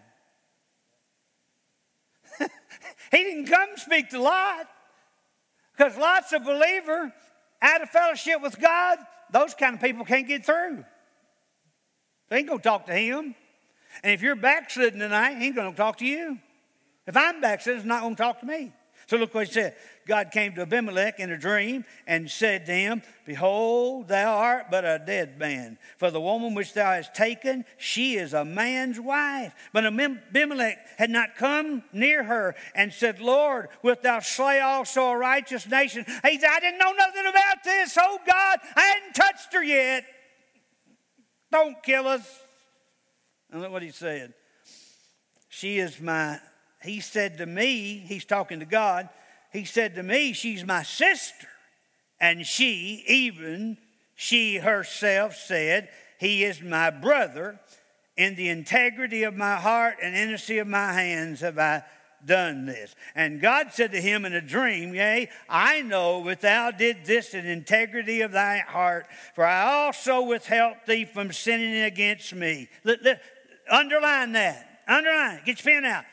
he 2.39 2.47
didn't 3.11 3.47
come 3.47 3.69
speak 3.77 4.09
to 4.09 4.21
Lot 4.21 4.67
because 5.75 5.97
Lot's 5.97 6.31
a 6.33 6.39
believer 6.39 7.11
out 7.61 7.81
of 7.81 7.89
fellowship 7.89 8.41
with 8.41 8.59
God. 8.59 8.99
Those 9.31 9.55
kind 9.55 9.75
of 9.75 9.81
people 9.81 10.05
can't 10.05 10.27
get 10.27 10.45
through. 10.45 10.85
They 12.29 12.37
ain't 12.37 12.47
going 12.47 12.59
to 12.59 12.63
talk 12.63 12.85
to 12.87 12.93
him. 12.93 13.33
And 14.03 14.13
if 14.13 14.21
you're 14.21 14.35
backsliding 14.35 14.99
tonight, 14.99 15.37
he 15.37 15.47
ain't 15.47 15.55
going 15.55 15.71
to 15.71 15.77
talk 15.77 15.97
to 15.97 16.05
you. 16.05 16.37
If 17.07 17.15
I'm 17.17 17.41
backslidden, 17.41 17.81
he's 17.81 17.87
not 17.87 18.01
going 18.01 18.15
to 18.15 18.21
talk 18.21 18.41
to 18.41 18.45
me. 18.45 18.73
So 19.07 19.15
look 19.15 19.33
what 19.33 19.47
he 19.47 19.53
said. 19.53 19.75
God 20.05 20.31
came 20.31 20.53
to 20.55 20.63
Abimelech 20.63 21.17
in 21.19 21.31
a 21.31 21.37
dream 21.37 21.85
and 22.05 22.29
said 22.29 22.65
to 22.65 22.73
him, 22.73 23.01
Behold, 23.25 24.09
thou 24.09 24.37
art 24.37 24.65
but 24.69 24.83
a 24.83 25.01
dead 25.03 25.39
man. 25.39 25.77
For 25.97 26.11
the 26.11 26.19
woman 26.19 26.53
which 26.53 26.73
thou 26.73 26.91
hast 26.91 27.13
taken, 27.13 27.63
she 27.77 28.15
is 28.15 28.33
a 28.33 28.43
man's 28.43 28.99
wife. 28.99 29.53
But 29.71 29.85
Abimelech 29.85 30.77
had 30.97 31.09
not 31.09 31.37
come 31.37 31.83
near 31.93 32.25
her 32.25 32.55
and 32.75 32.91
said, 32.91 33.21
Lord, 33.21 33.69
wilt 33.81 34.03
thou 34.03 34.19
slay 34.19 34.59
also 34.59 35.05
a 35.07 35.17
righteous 35.17 35.65
nation? 35.65 36.03
He 36.05 36.39
said, 36.39 36.49
I 36.51 36.59
didn't 36.59 36.79
know 36.79 36.91
nothing 36.91 37.27
about 37.27 37.63
this. 37.63 37.97
Oh 37.97 38.19
God, 38.27 38.59
I 38.75 38.81
hadn't 38.81 39.13
touched 39.13 39.53
her 39.53 39.63
yet. 39.63 40.03
Don't 41.49 41.81
kill 41.81 42.07
us. 42.07 42.27
And 43.51 43.61
look 43.61 43.71
what 43.71 43.83
he 43.83 43.91
said. 43.91 44.33
She 45.47 45.79
is 45.79 46.01
my, 46.01 46.39
he 46.83 46.99
said 46.99 47.37
to 47.39 47.45
me, 47.45 48.03
he's 48.07 48.25
talking 48.25 48.59
to 48.59 48.65
God, 48.65 49.09
he 49.51 49.65
said 49.65 49.95
to 49.95 50.03
me, 50.03 50.33
she's 50.33 50.65
my 50.65 50.83
sister. 50.83 51.47
And 52.19 52.45
she, 52.45 53.03
even 53.07 53.77
she 54.15 54.57
herself, 54.57 55.35
said, 55.35 55.89
He 56.19 56.43
is 56.43 56.61
my 56.61 56.89
brother. 56.89 57.59
In 58.15 58.35
the 58.35 58.49
integrity 58.49 59.23
of 59.23 59.35
my 59.35 59.55
heart 59.57 59.97
and 60.01 60.15
innocency 60.15 60.57
of 60.57 60.67
my 60.67 60.91
hands 60.91 61.41
have 61.41 61.59
I 61.59 61.83
done 62.25 62.65
this. 62.65 62.95
And 63.13 63.39
God 63.39 63.67
said 63.71 63.91
to 63.91 64.01
him 64.01 64.25
in 64.25 64.33
a 64.33 64.41
dream, 64.41 64.95
Yea, 64.95 65.29
I 65.47 65.83
know 65.83 66.23
that 66.25 66.41
thou 66.41 66.71
did 66.71 67.05
this 67.05 67.35
in 67.35 67.45
integrity 67.45 68.21
of 68.21 68.31
thy 68.31 68.57
heart, 68.57 69.05
for 69.35 69.45
I 69.45 69.85
also 69.85 70.23
withheld 70.23 70.77
thee 70.87 71.05
from 71.05 71.31
sinning 71.31 71.83
against 71.83 72.33
me. 72.33 72.69
Underline 73.69 74.31
that. 74.31 74.81
Underline. 74.87 75.41
Get 75.45 75.63
your 75.63 75.75
pen 75.75 75.85
out. 75.85 76.05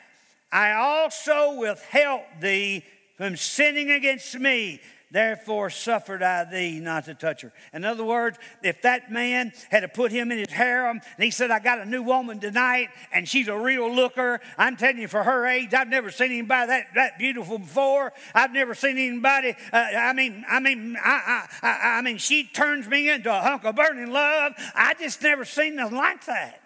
I 0.55 0.71
also 0.71 1.59
withheld 1.59 2.21
thee 2.39 2.85
from 3.17 3.35
sinning 3.35 3.91
against 3.91 4.39
me. 4.39 4.79
Therefore 5.11 5.69
suffered 5.69 6.23
I 6.23 6.45
thee 6.45 6.79
not 6.79 7.05
to 7.05 7.13
touch 7.13 7.41
her. 7.41 7.51
In 7.73 7.83
other 7.83 8.05
words, 8.05 8.37
if 8.63 8.81
that 8.83 9.11
man 9.11 9.51
had 9.69 9.81
to 9.81 9.89
put 9.89 10.13
him 10.13 10.31
in 10.31 10.37
his 10.39 10.49
harem 10.51 11.01
and 11.17 11.23
he 11.23 11.29
said, 11.29 11.51
I 11.51 11.59
got 11.59 11.79
a 11.79 11.85
new 11.85 12.03
woman 12.03 12.39
tonight 12.39 12.87
and 13.11 13.27
she's 13.27 13.49
a 13.49 13.57
real 13.57 13.93
looker, 13.93 14.39
I'm 14.57 14.77
telling 14.77 14.99
you, 14.99 15.09
for 15.09 15.23
her 15.23 15.45
age, 15.45 15.73
I've 15.73 15.89
never 15.89 16.09
seen 16.09 16.31
anybody 16.31 16.67
that, 16.67 16.87
that 16.95 17.19
beautiful 17.19 17.59
before. 17.59 18.13
I've 18.33 18.53
never 18.53 18.75
seen 18.75 18.97
anybody, 18.97 19.55
uh, 19.73 19.77
I 19.77 20.13
mean, 20.13 20.45
I 20.49 20.61
mean, 20.61 20.95
I, 21.03 21.47
I, 21.61 21.67
I, 21.67 21.97
I 21.97 22.01
mean, 22.01 22.17
she 22.17 22.45
turns 22.45 22.87
me 22.87 23.09
into 23.09 23.29
a 23.29 23.41
hunk 23.41 23.65
of 23.65 23.75
burning 23.75 24.11
love. 24.11 24.53
I 24.73 24.93
just 24.93 25.21
never 25.21 25.43
seen 25.43 25.75
nothing 25.75 25.97
like 25.97 26.25
that. 26.27 26.61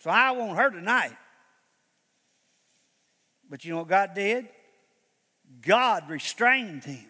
So 0.00 0.10
I 0.10 0.32
want 0.32 0.58
her 0.58 0.70
tonight. 0.70 1.16
But 3.48 3.64
you 3.64 3.72
know 3.72 3.78
what 3.78 3.88
God 3.88 4.14
did? 4.14 4.48
God 5.62 6.08
restrained 6.08 6.84
him. 6.84 7.06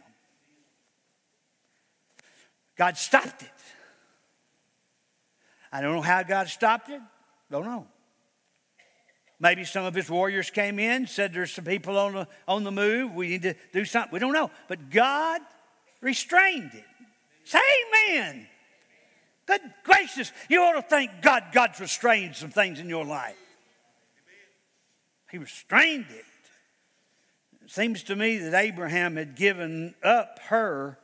God 2.76 2.96
stopped 2.96 3.42
it. 3.42 3.50
I 5.72 5.80
don't 5.80 5.94
know 5.94 6.02
how 6.02 6.22
God 6.22 6.48
stopped 6.48 6.90
it. 6.90 7.00
Don't 7.50 7.64
know. 7.64 7.86
Maybe 9.38 9.64
some 9.64 9.84
of 9.84 9.94
his 9.94 10.08
warriors 10.08 10.50
came 10.50 10.78
in, 10.78 11.06
said 11.06 11.34
there's 11.34 11.52
some 11.52 11.64
people 11.64 11.98
on 11.98 12.14
the, 12.14 12.28
on 12.48 12.64
the 12.64 12.72
move. 12.72 13.14
We 13.14 13.28
need 13.28 13.42
to 13.42 13.54
do 13.72 13.84
something. 13.84 14.12
We 14.12 14.18
don't 14.18 14.32
know. 14.32 14.50
But 14.68 14.90
God 14.90 15.42
restrained 16.00 16.72
it. 16.72 16.84
Say 17.44 17.58
amen. 17.88 18.46
Good 19.46 19.60
gracious, 19.84 20.32
you 20.48 20.62
ought 20.62 20.72
to 20.72 20.82
thank 20.82 21.22
God 21.22 21.44
God's 21.52 21.78
restrained 21.78 22.34
some 22.34 22.50
things 22.50 22.80
in 22.80 22.88
your 22.88 23.04
life. 23.04 23.36
He 25.36 25.40
restrained 25.40 26.06
it. 26.08 26.24
It 27.62 27.70
seems 27.70 28.02
to 28.04 28.16
me 28.16 28.38
that 28.38 28.58
Abraham 28.58 29.16
had 29.16 29.36
given 29.36 29.94
up 30.02 30.38
her 30.44 30.98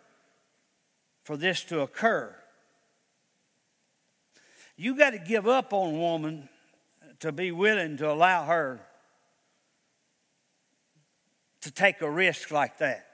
for 1.22 1.36
this 1.36 1.62
to 1.64 1.80
occur. 1.80 2.34
You 4.74 4.96
got 4.96 5.10
to 5.10 5.18
give 5.18 5.46
up 5.46 5.74
on 5.74 5.94
a 5.94 5.98
woman 5.98 6.48
to 7.20 7.30
be 7.30 7.52
willing 7.52 7.98
to 7.98 8.10
allow 8.10 8.46
her 8.46 8.80
to 11.60 11.70
take 11.70 12.00
a 12.00 12.10
risk 12.10 12.50
like 12.50 12.78
that. 12.78 13.06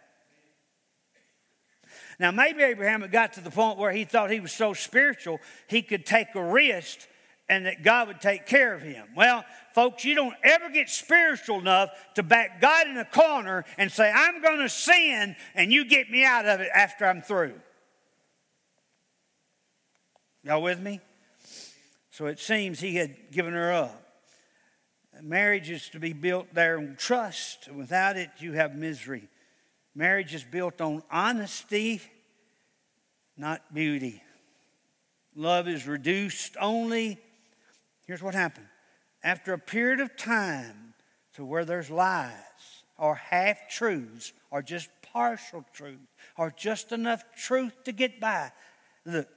Now, 2.21 2.31
maybe 2.31 2.63
Abraham 2.63 3.01
had 3.01 3.11
got 3.11 3.33
to 3.33 3.41
the 3.41 3.51
point 3.51 3.77
where 3.77 3.91
he 3.91 4.05
thought 4.05 4.31
he 4.31 4.39
was 4.39 4.53
so 4.53 4.73
spiritual 4.73 5.41
he 5.67 5.83
could 5.83 6.07
take 6.07 6.37
a 6.37 6.45
risk 6.45 7.09
and 7.49 7.67
that 7.67 7.83
God 7.83 8.09
would 8.09 8.21
take 8.21 8.47
care 8.47 8.75
of 8.75 8.83
him. 8.83 9.07
Well, 9.17 9.45
folks, 9.75 10.05
you 10.05 10.15
don't 10.15 10.35
ever 10.43 10.69
get 10.71 10.91
spiritual 10.91 11.59
enough 11.59 11.91
to 12.15 12.23
back 12.23 12.61
God 12.61 12.87
in 12.87 12.99
a 12.99 13.05
corner 13.05 13.65
and 13.79 13.91
say, 13.91 14.11
I'm 14.15 14.43
going 14.43 14.61
to 14.61 14.69
sin 14.69 15.35
and 15.55 15.73
you 15.73 15.85
get 15.85 16.11
me 16.11 16.25
out 16.25 16.47
of 16.47 16.61
it 16.61 16.69
after 16.75 17.07
I'm 17.07 17.23
through. 17.23 17.55
Y'all 20.43 20.63
with 20.63 20.81
me? 20.81 21.01
So 22.11 22.27
it 22.27 22.39
seems 22.39 22.81
he 22.81 22.97
had 22.97 23.31
given 23.33 23.55
her 23.55 23.73
up. 23.73 24.05
Marriage 25.23 25.71
is 25.71 25.89
to 25.91 25.99
be 25.99 26.13
built 26.13 26.47
there 26.53 26.79
on 26.79 26.97
trust. 26.97 27.69
Without 27.73 28.17
it, 28.17 28.31
you 28.39 28.53
have 28.53 28.75
misery. 28.75 29.29
Marriage 29.95 30.35
is 30.35 30.45
built 30.45 30.81
on 30.81 31.03
honesty, 31.11 32.01
not 33.37 33.75
beauty. 33.75 34.23
Love 35.35 35.67
is 35.67 35.87
reduced 35.87 36.57
only. 36.61 37.19
Here's 38.09 38.23
what 38.23 38.35
happened 38.35 38.67
after 39.23 39.53
a 39.53 39.59
period 39.59 40.01
of 40.01 40.17
time 40.17 40.95
to 41.35 41.45
where 41.45 41.67
there's 41.67 41.91
lies 41.91 42.33
or 42.97 43.15
half 43.15 43.69
truths 43.69 44.33
or 44.51 44.63
just 44.63 44.89
partial 45.03 45.63
truth 45.75 46.01
or 46.39 46.51
just 46.57 46.91
enough 46.91 47.23
truth 47.37 47.85
to 47.85 47.93
get 47.93 48.19
by. 48.19 48.51
Look, 49.05 49.29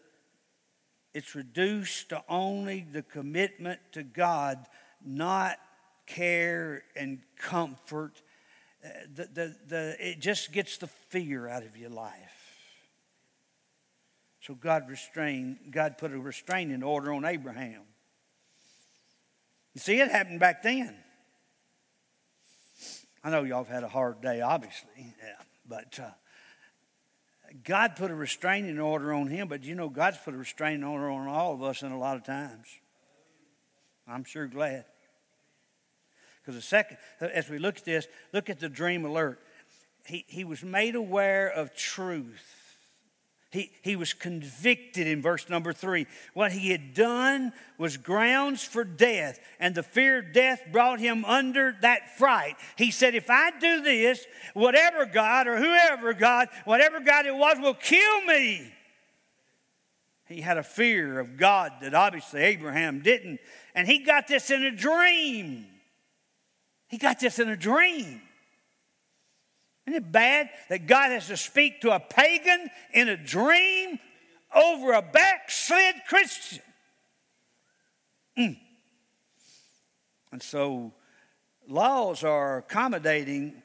it's 1.14 1.36
reduced 1.36 2.10
to 2.10 2.24
only 2.30 2.88
the 2.90 3.02
commitment 3.04 3.82
to 3.92 4.04
God, 4.04 4.66
not 5.06 5.60
care 6.08 6.84
and 6.96 7.20
comfort 7.38 8.22
uh, 8.84 8.90
the, 9.14 9.26
the, 9.26 9.56
the, 9.68 9.96
it 10.00 10.20
just 10.20 10.52
gets 10.52 10.78
the 10.78 10.88
fear 10.88 11.48
out 11.48 11.64
of 11.64 11.78
your 11.78 11.90
life. 11.90 12.56
So 14.40 14.56
God 14.56 14.90
restrained, 14.90 15.58
God 15.70 16.00
put 16.00 16.12
a 16.12 16.18
restraining 16.18 16.82
order 16.82 17.14
on 17.14 17.26
Abraham. 17.26 17.82
You 19.74 19.80
see, 19.80 20.00
it 20.00 20.12
happened 20.12 20.40
back 20.40 20.64
then. 20.64 20.96
I 23.24 23.30
know 23.30 23.44
y'all 23.44 23.64
have 23.64 23.74
had 23.74 23.84
a 23.84 23.88
hard 23.88 24.22
day, 24.22 24.42
obviously, 24.42 24.90
yeah, 24.98 25.36
but 25.68 26.00
uh, 26.00 26.10
God 27.64 27.96
put 27.96 28.10
a 28.10 28.16
restraining 28.16 28.80
order 28.80 29.14
on 29.14 29.28
him, 29.28 29.48
but 29.48 29.64
you 29.64 29.76
know, 29.76 29.90
God's 29.90 30.18
put 30.18 30.34
a 30.34 30.38
restraining 30.38 30.84
order 30.84 31.10
on 31.10 31.28
all 31.28 31.54
of 31.54 31.62
us 31.62 31.84
in 31.84 31.92
a 31.92 32.00
lot 32.00 32.18
of 32.18 32.24
times. 32.24 32.68
I'm 34.08 34.24
sure 34.24 34.48
glad. 34.48 34.86
Because 36.42 36.56
the 36.56 36.62
second, 36.62 36.98
as 37.20 37.50
we 37.50 37.60
look 37.60 37.78
at 37.78 37.86
this, 37.86 38.08
look 38.34 38.50
at 38.50 38.60
the 38.60 38.70
dream 38.70 39.06
alert. 39.06 39.40
He, 40.06 40.26
he 40.28 40.44
was 40.44 40.64
made 40.64 40.96
aware 40.96 41.48
of 41.48 41.76
truth. 41.76 42.61
He, 43.52 43.70
he 43.82 43.98
was 43.98 44.14
convicted 44.14 45.08
in 45.08 45.22
verse 45.22 45.50
number 45.50 45.74
three. 45.74 46.08
What 46.34 46.54
he 46.54 46.72
had 46.72 46.94
done 46.94 47.52
was 47.78 47.98
grounds 47.98 48.64
for 48.64 48.86
death, 48.86 49.42
and 49.60 49.76
the 49.76 49.84
fear 49.84 50.20
of 50.20 50.32
death 50.32 50.62
brought 50.72 51.02
him 51.02 51.26
under 51.26 51.76
that 51.82 52.18
fright. 52.18 52.56
He 52.78 52.92
said, 52.92 53.14
If 53.14 53.30
I 53.30 53.52
do 53.60 53.82
this, 53.82 54.26
whatever 54.54 55.06
God 55.06 55.48
or 55.48 55.58
whoever 55.58 56.14
God, 56.14 56.48
whatever 56.64 57.02
God 57.02 57.26
it 57.26 57.36
was, 57.36 57.58
will 57.60 57.74
kill 57.74 58.22
me. 58.22 58.72
He 60.28 60.40
had 60.40 60.58
a 60.58 60.64
fear 60.64 61.20
of 61.20 61.36
God 61.36 61.74
that 61.82 61.94
obviously 61.94 62.42
Abraham 62.44 63.02
didn't. 63.02 63.42
And 63.76 63.86
he 63.86 64.00
got 64.00 64.30
this 64.30 64.50
in 64.50 64.64
a 64.64 64.72
dream. 64.72 65.66
He 66.88 66.98
got 66.98 67.20
this 67.20 67.38
in 67.38 67.50
a 67.50 67.58
dream. 67.58 68.22
Isn't 69.92 70.06
it 70.06 70.12
bad 70.14 70.50
that 70.70 70.88
God 70.88 71.12
has 71.12 71.28
to 71.28 71.36
speak 71.36 71.82
to 71.82 71.94
a 71.94 72.00
pagan 72.00 72.70
in 72.94 73.10
a 73.10 73.18
dream 73.18 74.00
over 74.56 74.94
a 74.94 75.02
backslid 75.02 75.96
Christian? 76.08 76.64
Mm. 78.38 78.58
And 80.32 80.42
so 80.42 80.94
laws 81.68 82.24
are 82.24 82.60
accommodating. 82.60 83.62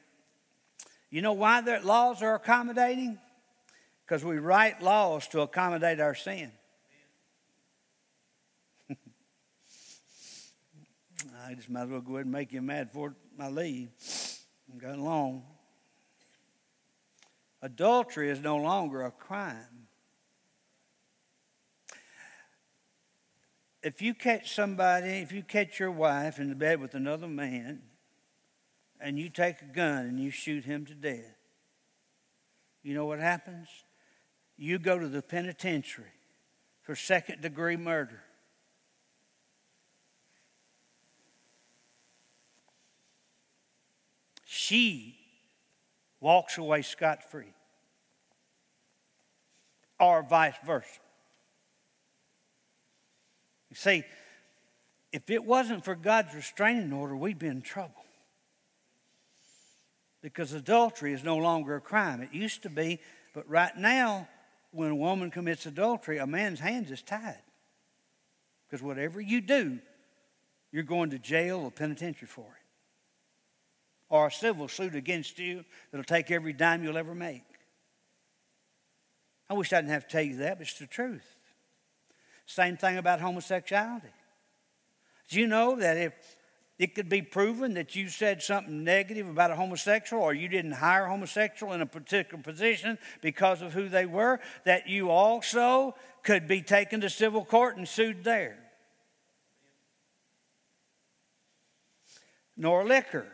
You 1.10 1.22
know 1.22 1.34
why 1.34 1.60
that 1.60 1.84
laws 1.84 2.24
are 2.24 2.34
accommodating? 2.34 3.20
Because 4.04 4.24
we 4.24 4.38
write 4.38 4.82
laws 4.82 5.28
to 5.28 5.42
accommodate 5.42 6.00
our 6.00 6.16
sin. 6.16 6.50
I 11.46 11.54
just 11.54 11.70
might 11.70 11.82
as 11.82 11.88
well 11.90 12.00
go 12.00 12.14
ahead 12.14 12.26
and 12.26 12.32
make 12.32 12.52
you 12.52 12.62
mad 12.62 12.90
for 12.90 13.14
my 13.38 13.48
leave. 13.48 13.90
I'm 14.72 14.80
going 14.80 15.04
long. 15.04 15.44
Adultery 17.66 18.30
is 18.30 18.38
no 18.38 18.58
longer 18.58 19.02
a 19.02 19.10
crime. 19.10 19.88
If 23.82 24.00
you 24.00 24.14
catch 24.14 24.54
somebody, 24.54 25.14
if 25.14 25.32
you 25.32 25.42
catch 25.42 25.80
your 25.80 25.90
wife 25.90 26.38
in 26.38 26.48
the 26.48 26.54
bed 26.54 26.80
with 26.80 26.94
another 26.94 27.26
man, 27.26 27.82
and 29.00 29.18
you 29.18 29.28
take 29.28 29.62
a 29.62 29.64
gun 29.64 30.06
and 30.06 30.20
you 30.20 30.30
shoot 30.30 30.64
him 30.64 30.86
to 30.86 30.94
death, 30.94 31.36
you 32.84 32.94
know 32.94 33.04
what 33.04 33.18
happens? 33.18 33.66
You 34.56 34.78
go 34.78 34.96
to 34.96 35.08
the 35.08 35.20
penitentiary 35.20 36.06
for 36.82 36.94
second 36.94 37.42
degree 37.42 37.76
murder. 37.76 38.22
She 44.44 45.18
walks 46.20 46.58
away 46.58 46.82
scot 46.82 47.28
free 47.28 47.55
or 49.98 50.22
vice 50.22 50.54
versa. 50.64 51.00
You 53.70 53.76
see, 53.76 54.04
if 55.12 55.30
it 55.30 55.44
wasn't 55.44 55.84
for 55.84 55.94
God's 55.94 56.34
restraining 56.34 56.92
order, 56.92 57.16
we'd 57.16 57.38
be 57.38 57.46
in 57.46 57.62
trouble. 57.62 58.04
Because 60.22 60.52
adultery 60.52 61.12
is 61.12 61.24
no 61.24 61.36
longer 61.36 61.76
a 61.76 61.80
crime. 61.80 62.20
It 62.20 62.32
used 62.32 62.62
to 62.62 62.70
be, 62.70 63.00
but 63.32 63.48
right 63.48 63.76
now, 63.76 64.28
when 64.72 64.90
a 64.90 64.96
woman 64.96 65.30
commits 65.30 65.66
adultery, 65.66 66.18
a 66.18 66.26
man's 66.26 66.60
hands 66.60 66.90
is 66.90 67.02
tied. 67.02 67.42
Because 68.66 68.82
whatever 68.82 69.20
you 69.20 69.40
do, 69.40 69.78
you're 70.72 70.82
going 70.82 71.10
to 71.10 71.18
jail 71.18 71.60
or 71.60 71.70
penitentiary 71.70 72.28
for 72.28 72.42
it. 72.42 72.66
Or 74.08 74.26
a 74.26 74.32
civil 74.32 74.68
suit 74.68 74.94
against 74.94 75.38
you 75.38 75.64
that'll 75.90 76.04
take 76.04 76.30
every 76.30 76.52
dime 76.52 76.84
you'll 76.84 76.98
ever 76.98 77.14
make. 77.14 77.44
I 79.48 79.54
wish 79.54 79.72
I 79.72 79.76
didn't 79.76 79.90
have 79.90 80.06
to 80.06 80.12
tell 80.12 80.22
you 80.22 80.36
that, 80.36 80.58
but 80.58 80.66
it's 80.66 80.78
the 80.78 80.86
truth. 80.86 81.36
Same 82.46 82.76
thing 82.76 82.96
about 82.96 83.20
homosexuality. 83.20 84.12
Do 85.28 85.40
you 85.40 85.46
know 85.46 85.76
that 85.76 85.96
if 85.96 86.12
it 86.78 86.94
could 86.94 87.08
be 87.08 87.22
proven 87.22 87.74
that 87.74 87.96
you 87.96 88.08
said 88.08 88.42
something 88.42 88.84
negative 88.84 89.28
about 89.28 89.50
a 89.50 89.56
homosexual 89.56 90.22
or 90.22 90.34
you 90.34 90.48
didn't 90.48 90.72
hire 90.72 91.06
a 91.06 91.08
homosexual 91.08 91.72
in 91.72 91.80
a 91.80 91.86
particular 91.86 92.42
position 92.42 92.98
because 93.22 93.62
of 93.62 93.72
who 93.72 93.88
they 93.88 94.04
were, 94.04 94.40
that 94.64 94.88
you 94.88 95.10
also 95.10 95.94
could 96.22 96.46
be 96.46 96.60
taken 96.60 97.00
to 97.00 97.08
civil 97.08 97.44
court 97.44 97.76
and 97.76 97.88
sued 97.88 98.24
there? 98.24 98.58
Nor 102.56 102.84
liquor 102.84 103.32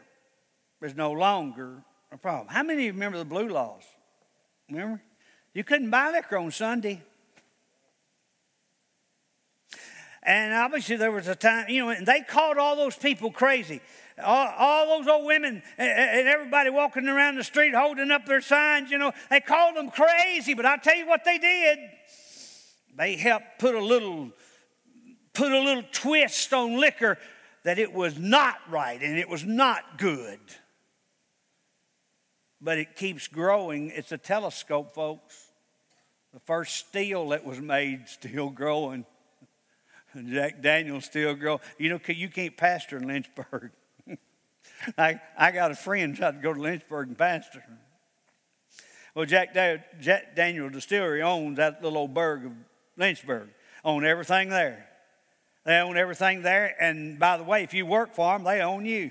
is 0.81 0.95
no 0.95 1.13
longer 1.13 1.83
a 2.11 2.17
problem. 2.17 2.49
How 2.49 2.63
many 2.63 2.83
of 2.83 2.87
you 2.87 2.93
remember 2.93 3.19
the 3.19 3.25
blue 3.25 3.49
laws? 3.49 3.83
Remember? 4.71 5.03
You 5.55 5.65
couldn't 5.65 5.91
buy 5.91 6.11
liquor 6.11 6.39
on 6.39 6.51
Sunday. 6.51 7.03
And 10.23 10.55
obviously, 10.55 10.97
there 10.97 11.11
was 11.11 11.27
a 11.27 11.35
time, 11.35 11.69
you 11.69 11.85
know, 11.85 11.91
and 11.91 12.07
they 12.07 12.21
called 12.21 12.57
all 12.57 12.77
those 12.77 12.97
people 12.97 13.33
crazy. 13.33 13.81
All, 14.23 14.49
all, 14.57 14.99
those 14.99 15.09
old 15.09 15.27
women 15.27 15.63
eh, 15.79 15.85
eh, 15.85 16.21
and 16.21 16.29
everybody 16.29 16.71
walking 16.71 17.09
around 17.09 17.37
the 17.37 17.45
street 17.45 17.75
holding 17.75 18.11
up 18.11 18.25
their 18.27 18.41
signs, 18.41 18.91
you 18.91 18.99
know, 18.99 19.13
they 19.31 19.41
called 19.41 19.75
them 19.75 19.91
crazy. 19.91 20.55
But 20.55 20.65
I'll 20.65 20.79
tell 20.79 20.95
you 20.95 21.09
what 21.09 21.25
they 21.25 21.39
did. 21.39 21.79
They 22.97 23.17
helped 23.17 23.59
put 23.59 23.75
a 23.75 23.85
little, 23.85 24.31
put 25.33 25.51
a 25.51 25.61
little 25.61 25.85
twist 25.91 26.53
on 26.53 26.79
liquor 26.79 27.19
that 27.65 27.79
it 27.79 27.93
was 27.93 28.19
not 28.19 28.57
right 28.69 29.01
and 29.03 29.19
it 29.19 29.29
was 29.29 29.45
not 29.45 29.99
good 29.99 30.39
but 32.63 32.79
it 32.79 32.95
keeps 32.95 33.27
growing. 33.27 33.91
It's 33.91 34.13
a 34.13 34.19
telescope, 34.19 34.95
folks. 34.95 35.49
The 36.33 36.41
first 36.41 36.77
steel 36.77 37.29
that 37.31 37.45
was 37.45 37.61
made 37.61 38.09
still 38.09 38.49
growing. 38.49 39.05
Jack 40.31 40.63
Daniels 40.63 41.05
still 41.05 41.35
growing. 41.35 41.61
You 41.77 41.91
know, 41.91 42.01
you 42.07 42.29
can't 42.29 42.57
pastor 42.57 42.99
in 42.99 43.07
Lynchburg. 43.07 43.73
I, 44.99 45.21
I 45.37 45.51
got 45.51 45.73
a 45.73 45.75
friend 45.75 46.17
tried 46.17 46.37
to 46.37 46.41
go 46.41 46.55
to 46.55 46.61
Lynchburg 46.61 47.09
and 47.09 47.19
pastor. 47.19 47.63
Well, 49.15 49.27
Jack, 49.27 49.53
da- 49.53 49.85
Jack 50.01 50.35
Daniel 50.37 50.71
Distillery 50.71 51.21
owns 51.21 51.59
that 51.59 51.83
little 51.83 51.99
old 51.99 52.15
burg 52.15 52.47
of 52.47 52.53
Lynchburg. 52.97 53.49
Own 53.85 54.07
everything 54.07 54.49
there. 54.49 54.89
They 55.65 55.77
own 55.77 55.97
everything 55.97 56.43
there. 56.43 56.75
And 56.81 57.19
by 57.19 57.37
the 57.37 57.45
way, 57.45 57.63
if 57.63 57.75
you 57.75 57.85
work 57.85 58.15
for 58.15 58.33
them, 58.33 58.45
they 58.45 58.61
own 58.61 58.87
you. 58.87 59.11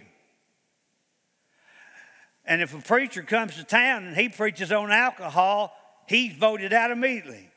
And 2.45 2.61
if 2.61 2.73
a 2.73 2.81
preacher 2.81 3.23
comes 3.23 3.55
to 3.55 3.63
town 3.63 4.05
and 4.05 4.15
he 4.15 4.29
preaches 4.29 4.71
on 4.71 4.91
alcohol, 4.91 5.73
he's 6.07 6.33
voted 6.33 6.73
out 6.73 6.91
immediately. 6.91 7.49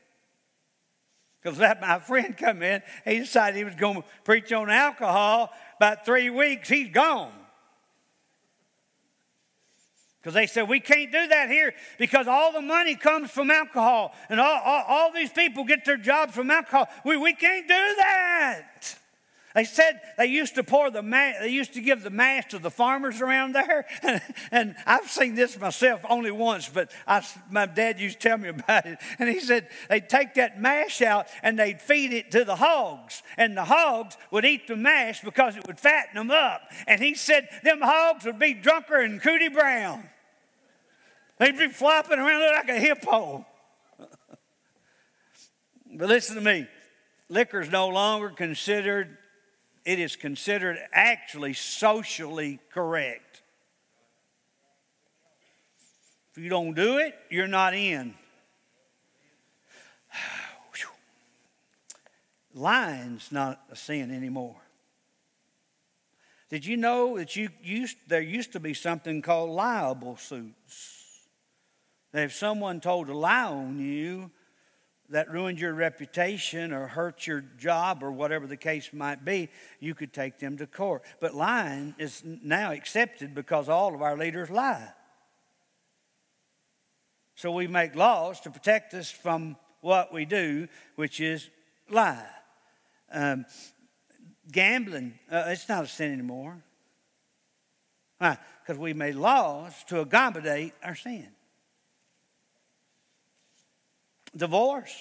Because 1.43 1.59
that 1.59 1.81
my 1.81 1.99
friend 1.99 2.37
come 2.37 2.63
in, 2.63 2.83
he 3.05 3.19
decided 3.19 3.57
he 3.57 3.65
was 3.65 3.75
going 3.75 3.97
to 3.97 4.05
preach 4.25 4.53
on 4.53 4.71
alcohol. 4.71 5.51
About 5.77 6.07
three 6.07 6.31
weeks, 6.31 6.69
he's 6.69 6.91
gone. 6.91 7.33
Because 10.21 10.33
they 10.33 10.47
said, 10.47 10.71
we 10.71 10.81
can't 10.81 11.13
do 11.13 11.27
that 11.29 11.51
here 11.51 11.75
because 11.99 12.27
all 12.27 12.51
the 12.51 12.63
money 12.63 12.95
comes 12.95 13.31
from 13.31 13.51
alcohol. 13.51 14.15
And 14.31 14.41
all, 14.41 14.59
all, 14.65 14.85
all 14.89 15.13
these 15.13 15.31
people 15.31 15.65
get 15.65 15.85
their 15.85 15.99
jobs 15.99 16.35
from 16.35 16.51
alcohol. 16.51 16.89
We, 17.05 17.19
we 17.19 17.35
can't 17.35 17.69
do 17.69 17.75
that. 17.75 18.97
They 19.55 19.63
said 19.63 20.01
they 20.19 20.27
used 20.27 20.57
to 20.57 20.65
pour 20.65 20.91
the 20.91 21.01
they 21.01 21.49
used 21.49 21.75
to 21.75 21.81
give 21.81 22.03
the 22.03 22.11
mash 22.11 22.47
to 22.49 22.59
the 22.59 22.73
farmers 22.73 23.21
around 23.21 23.53
there. 23.53 23.87
And, 24.03 24.21
and 24.51 24.77
I've 24.85 25.09
seen 25.09 25.37
this 25.37 25.59
myself 25.59 26.01
only 26.09 26.33
once, 26.33 26.69
but 26.69 26.91
I, 27.07 27.25
my 27.49 27.67
dad 27.67 28.01
used 28.01 28.21
to 28.21 28.29
tell 28.29 28.39
me 28.39 28.49
about 28.65 28.85
it. 28.85 28.99
And 29.21 29.29
he 29.29 29.39
said 29.39 29.69
they'd 29.89 30.09
take 30.09 30.35
that 30.35 30.61
mash 30.61 31.01
out 31.03 31.29
and 31.43 31.57
they'd 31.57 31.81
feed 31.81 32.13
it 32.13 32.33
to 32.33 32.45
the 32.45 32.57
hogs. 32.57 33.23
And 33.37 33.57
the 33.57 33.65
hogs 33.65 34.17
would 34.33 34.45
eat 34.45 34.67
the 34.67 34.75
mash 34.75 35.21
because 35.21 35.57
it 35.57 35.65
would 35.69 35.79
fatten 35.79 36.17
them 36.17 36.33
up. 36.33 36.63
And 36.89 37.01
he 37.01 37.15
said 37.15 37.49
them 37.63 37.81
hogs 37.81 38.25
would 38.25 38.41
be 38.41 38.55
drunker 38.55 39.07
than 39.07 39.21
Cootie 39.21 39.51
Brown. 39.51 40.09
They'd 41.39 41.57
be 41.57 41.69
flopping 41.69 42.19
around 42.19 42.41
like 42.41 42.69
a 42.69 42.81
hippo. 42.81 43.47
but 45.95 46.09
listen 46.09 46.35
to 46.35 46.43
me 46.43 46.67
liquor 47.29 47.61
is 47.61 47.71
no 47.71 47.89
longer 47.89 48.31
considered 48.31 49.17
it 49.85 49.99
is 49.99 50.17
considered 50.17 50.79
actually 50.93 51.53
socially 51.53 52.59
correct. 52.73 53.43
If 56.33 56.43
you 56.43 56.49
don't 56.49 56.75
do 56.75 56.99
it, 56.99 57.15
you're 57.31 57.47
not 57.47 57.75
in. 57.75 58.15
Lying's 62.55 63.33
not 63.33 63.61
a 63.71 63.77
sin 63.77 64.11
anymore. 64.13 64.57
Did 66.51 66.65
you 66.65 66.77
know 66.77 67.19
that 67.19 67.35
you 67.35 67.49
used, 67.63 67.97
there 68.07 68.21
used 68.21 68.53
to 68.53 68.61
be 68.61 68.75
something 68.75 69.23
called 69.23 69.51
libel 69.51 70.17
suits? 70.17 71.27
That 72.13 72.25
if 72.25 72.33
someone 72.33 72.81
told 72.81 73.09
a 73.09 73.15
lie 73.15 73.45
on 73.45 73.81
you, 73.81 74.31
that 75.11 75.31
ruined 75.31 75.61
your 75.61 75.75
reputation 75.75 76.73
or 76.73 76.87
hurt 76.87 77.27
your 77.27 77.43
job 77.59 78.03
or 78.03 78.11
whatever 78.11 78.47
the 78.47 78.57
case 78.57 78.93
might 78.93 79.25
be, 79.25 79.49
you 79.81 79.95
could 79.95 80.13
take 80.13 80.39
them 80.39 80.57
to 80.57 80.67
court. 80.67 81.03
But 81.21 81.35
lying 81.35 81.95
is 81.99 82.23
now 82.25 82.73
accepted 82.73 83.35
because 83.35 83.69
all 83.69 83.95
of 83.95 84.03
our 84.03 84.17
leaders 84.17 84.51
lie. 84.51 84.93
So 87.35 87.51
we 87.51 87.67
make 87.67 87.95
laws 87.95 88.41
to 88.41 88.51
protect 88.51 88.95
us 88.95 89.11
from 89.11 89.57
what 89.81 90.13
we 90.13 90.25
do, 90.25 90.69
which 90.97 91.21
is 91.21 91.51
lie. 91.91 92.27
Um, 93.13 93.45
gambling, 94.51 95.19
uh, 95.31 95.45
it's 95.49 95.69
not 95.69 95.85
a 95.85 95.87
sin 95.87 96.13
anymore. 96.13 96.63
Why? 98.19 98.39
Because 98.63 98.79
we 98.79 98.95
made 98.95 99.17
laws 99.17 99.73
to 99.89 100.01
accommodate 100.01 100.73
our 100.83 100.95
sin. 100.95 101.29
Divorce, 104.37 104.95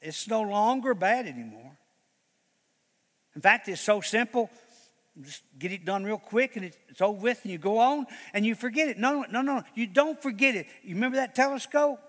it's 0.00 0.28
no 0.28 0.42
longer 0.42 0.94
bad 0.94 1.26
anymore. 1.26 1.76
In 3.34 3.42
fact, 3.42 3.68
it's 3.68 3.80
so 3.80 4.00
simple. 4.00 4.50
Just 5.20 5.42
get 5.58 5.72
it 5.72 5.84
done 5.84 6.04
real 6.04 6.18
quick 6.18 6.56
and 6.56 6.64
it's 6.64 7.00
over 7.00 7.18
with, 7.18 7.40
and 7.42 7.52
you 7.52 7.58
go 7.58 7.78
on 7.78 8.06
and 8.32 8.44
you 8.44 8.54
forget 8.54 8.88
it. 8.88 8.98
No, 8.98 9.24
no, 9.30 9.42
no, 9.42 9.62
you 9.74 9.86
don't 9.86 10.20
forget 10.22 10.54
it. 10.54 10.66
You 10.82 10.94
remember 10.94 11.16
that 11.16 11.34
telescope? 11.34 12.00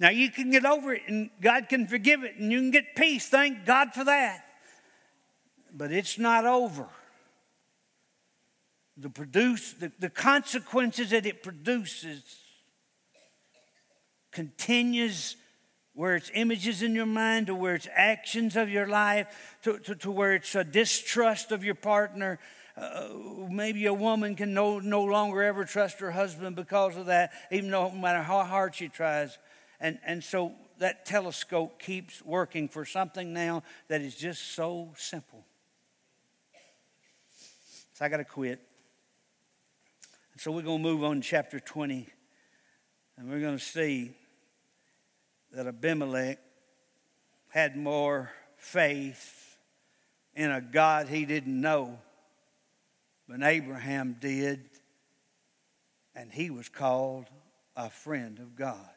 Now 0.00 0.10
you 0.10 0.30
can 0.30 0.50
get 0.50 0.66
over 0.66 0.92
it 0.92 1.02
and 1.06 1.30
God 1.40 1.68
can 1.68 1.86
forgive 1.86 2.22
it 2.22 2.36
and 2.36 2.52
you 2.52 2.58
can 2.58 2.70
get 2.70 2.94
peace. 2.94 3.28
Thank 3.28 3.64
God 3.64 3.94
for 3.94 4.04
that. 4.04 4.44
But 5.72 5.92
it's 5.92 6.18
not 6.18 6.44
over. 6.44 6.86
The 8.96 9.08
produce 9.08 9.72
the, 9.74 9.92
the 9.98 10.10
consequences 10.10 11.10
that 11.10 11.24
it 11.24 11.42
produces 11.42 12.22
continues 14.38 15.34
where 15.94 16.14
it's 16.14 16.30
images 16.32 16.80
in 16.80 16.94
your 16.94 17.06
mind 17.06 17.48
to 17.48 17.56
where 17.56 17.74
it's 17.74 17.88
actions 17.92 18.54
of 18.54 18.68
your 18.68 18.86
life 18.86 19.56
to, 19.62 19.80
to, 19.80 19.96
to 19.96 20.12
where 20.12 20.34
it's 20.34 20.54
a 20.54 20.62
distrust 20.62 21.50
of 21.50 21.64
your 21.64 21.74
partner 21.74 22.38
uh, 22.76 23.08
maybe 23.50 23.86
a 23.86 23.92
woman 23.92 24.36
can 24.36 24.54
no, 24.54 24.78
no 24.78 25.02
longer 25.02 25.42
ever 25.42 25.64
trust 25.64 25.98
her 25.98 26.12
husband 26.12 26.54
because 26.54 26.96
of 26.96 27.06
that 27.06 27.32
even 27.50 27.68
though 27.68 27.88
no 27.88 27.96
matter 27.96 28.22
how 28.22 28.44
hard 28.44 28.76
she 28.76 28.86
tries 28.86 29.36
and, 29.80 29.98
and 30.06 30.22
so 30.22 30.52
that 30.78 31.04
telescope 31.04 31.82
keeps 31.82 32.24
working 32.24 32.68
for 32.68 32.84
something 32.84 33.32
now 33.32 33.64
that 33.88 34.00
is 34.00 34.14
just 34.14 34.54
so 34.54 34.92
simple. 34.96 35.44
So 37.94 38.04
I 38.04 38.08
got 38.08 38.18
to 38.18 38.24
quit. 38.24 38.60
So 40.36 40.52
we're 40.52 40.62
going 40.62 40.80
to 40.80 40.88
move 40.88 41.02
on 41.02 41.20
to 41.20 41.26
chapter 41.26 41.58
20, 41.58 42.06
and 43.16 43.28
we're 43.28 43.40
going 43.40 43.58
to 43.58 43.64
see 43.64 44.12
that 45.52 45.66
Abimelech 45.66 46.38
had 47.48 47.76
more 47.76 48.30
faith 48.56 49.58
in 50.34 50.50
a 50.50 50.60
God 50.60 51.08
he 51.08 51.24
didn't 51.24 51.60
know 51.60 51.98
than 53.28 53.42
Abraham 53.42 54.16
did, 54.20 54.68
and 56.14 56.32
he 56.32 56.50
was 56.50 56.68
called 56.68 57.26
a 57.76 57.90
friend 57.90 58.38
of 58.38 58.56
God. 58.56 58.90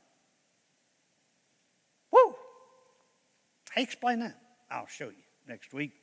Woo! 2.12 2.36
You 3.76 3.84
explain 3.84 4.20
that? 4.20 4.38
I'll 4.70 4.88
show 4.88 5.08
you 5.08 5.24
next 5.47 5.74
week. 5.74 6.01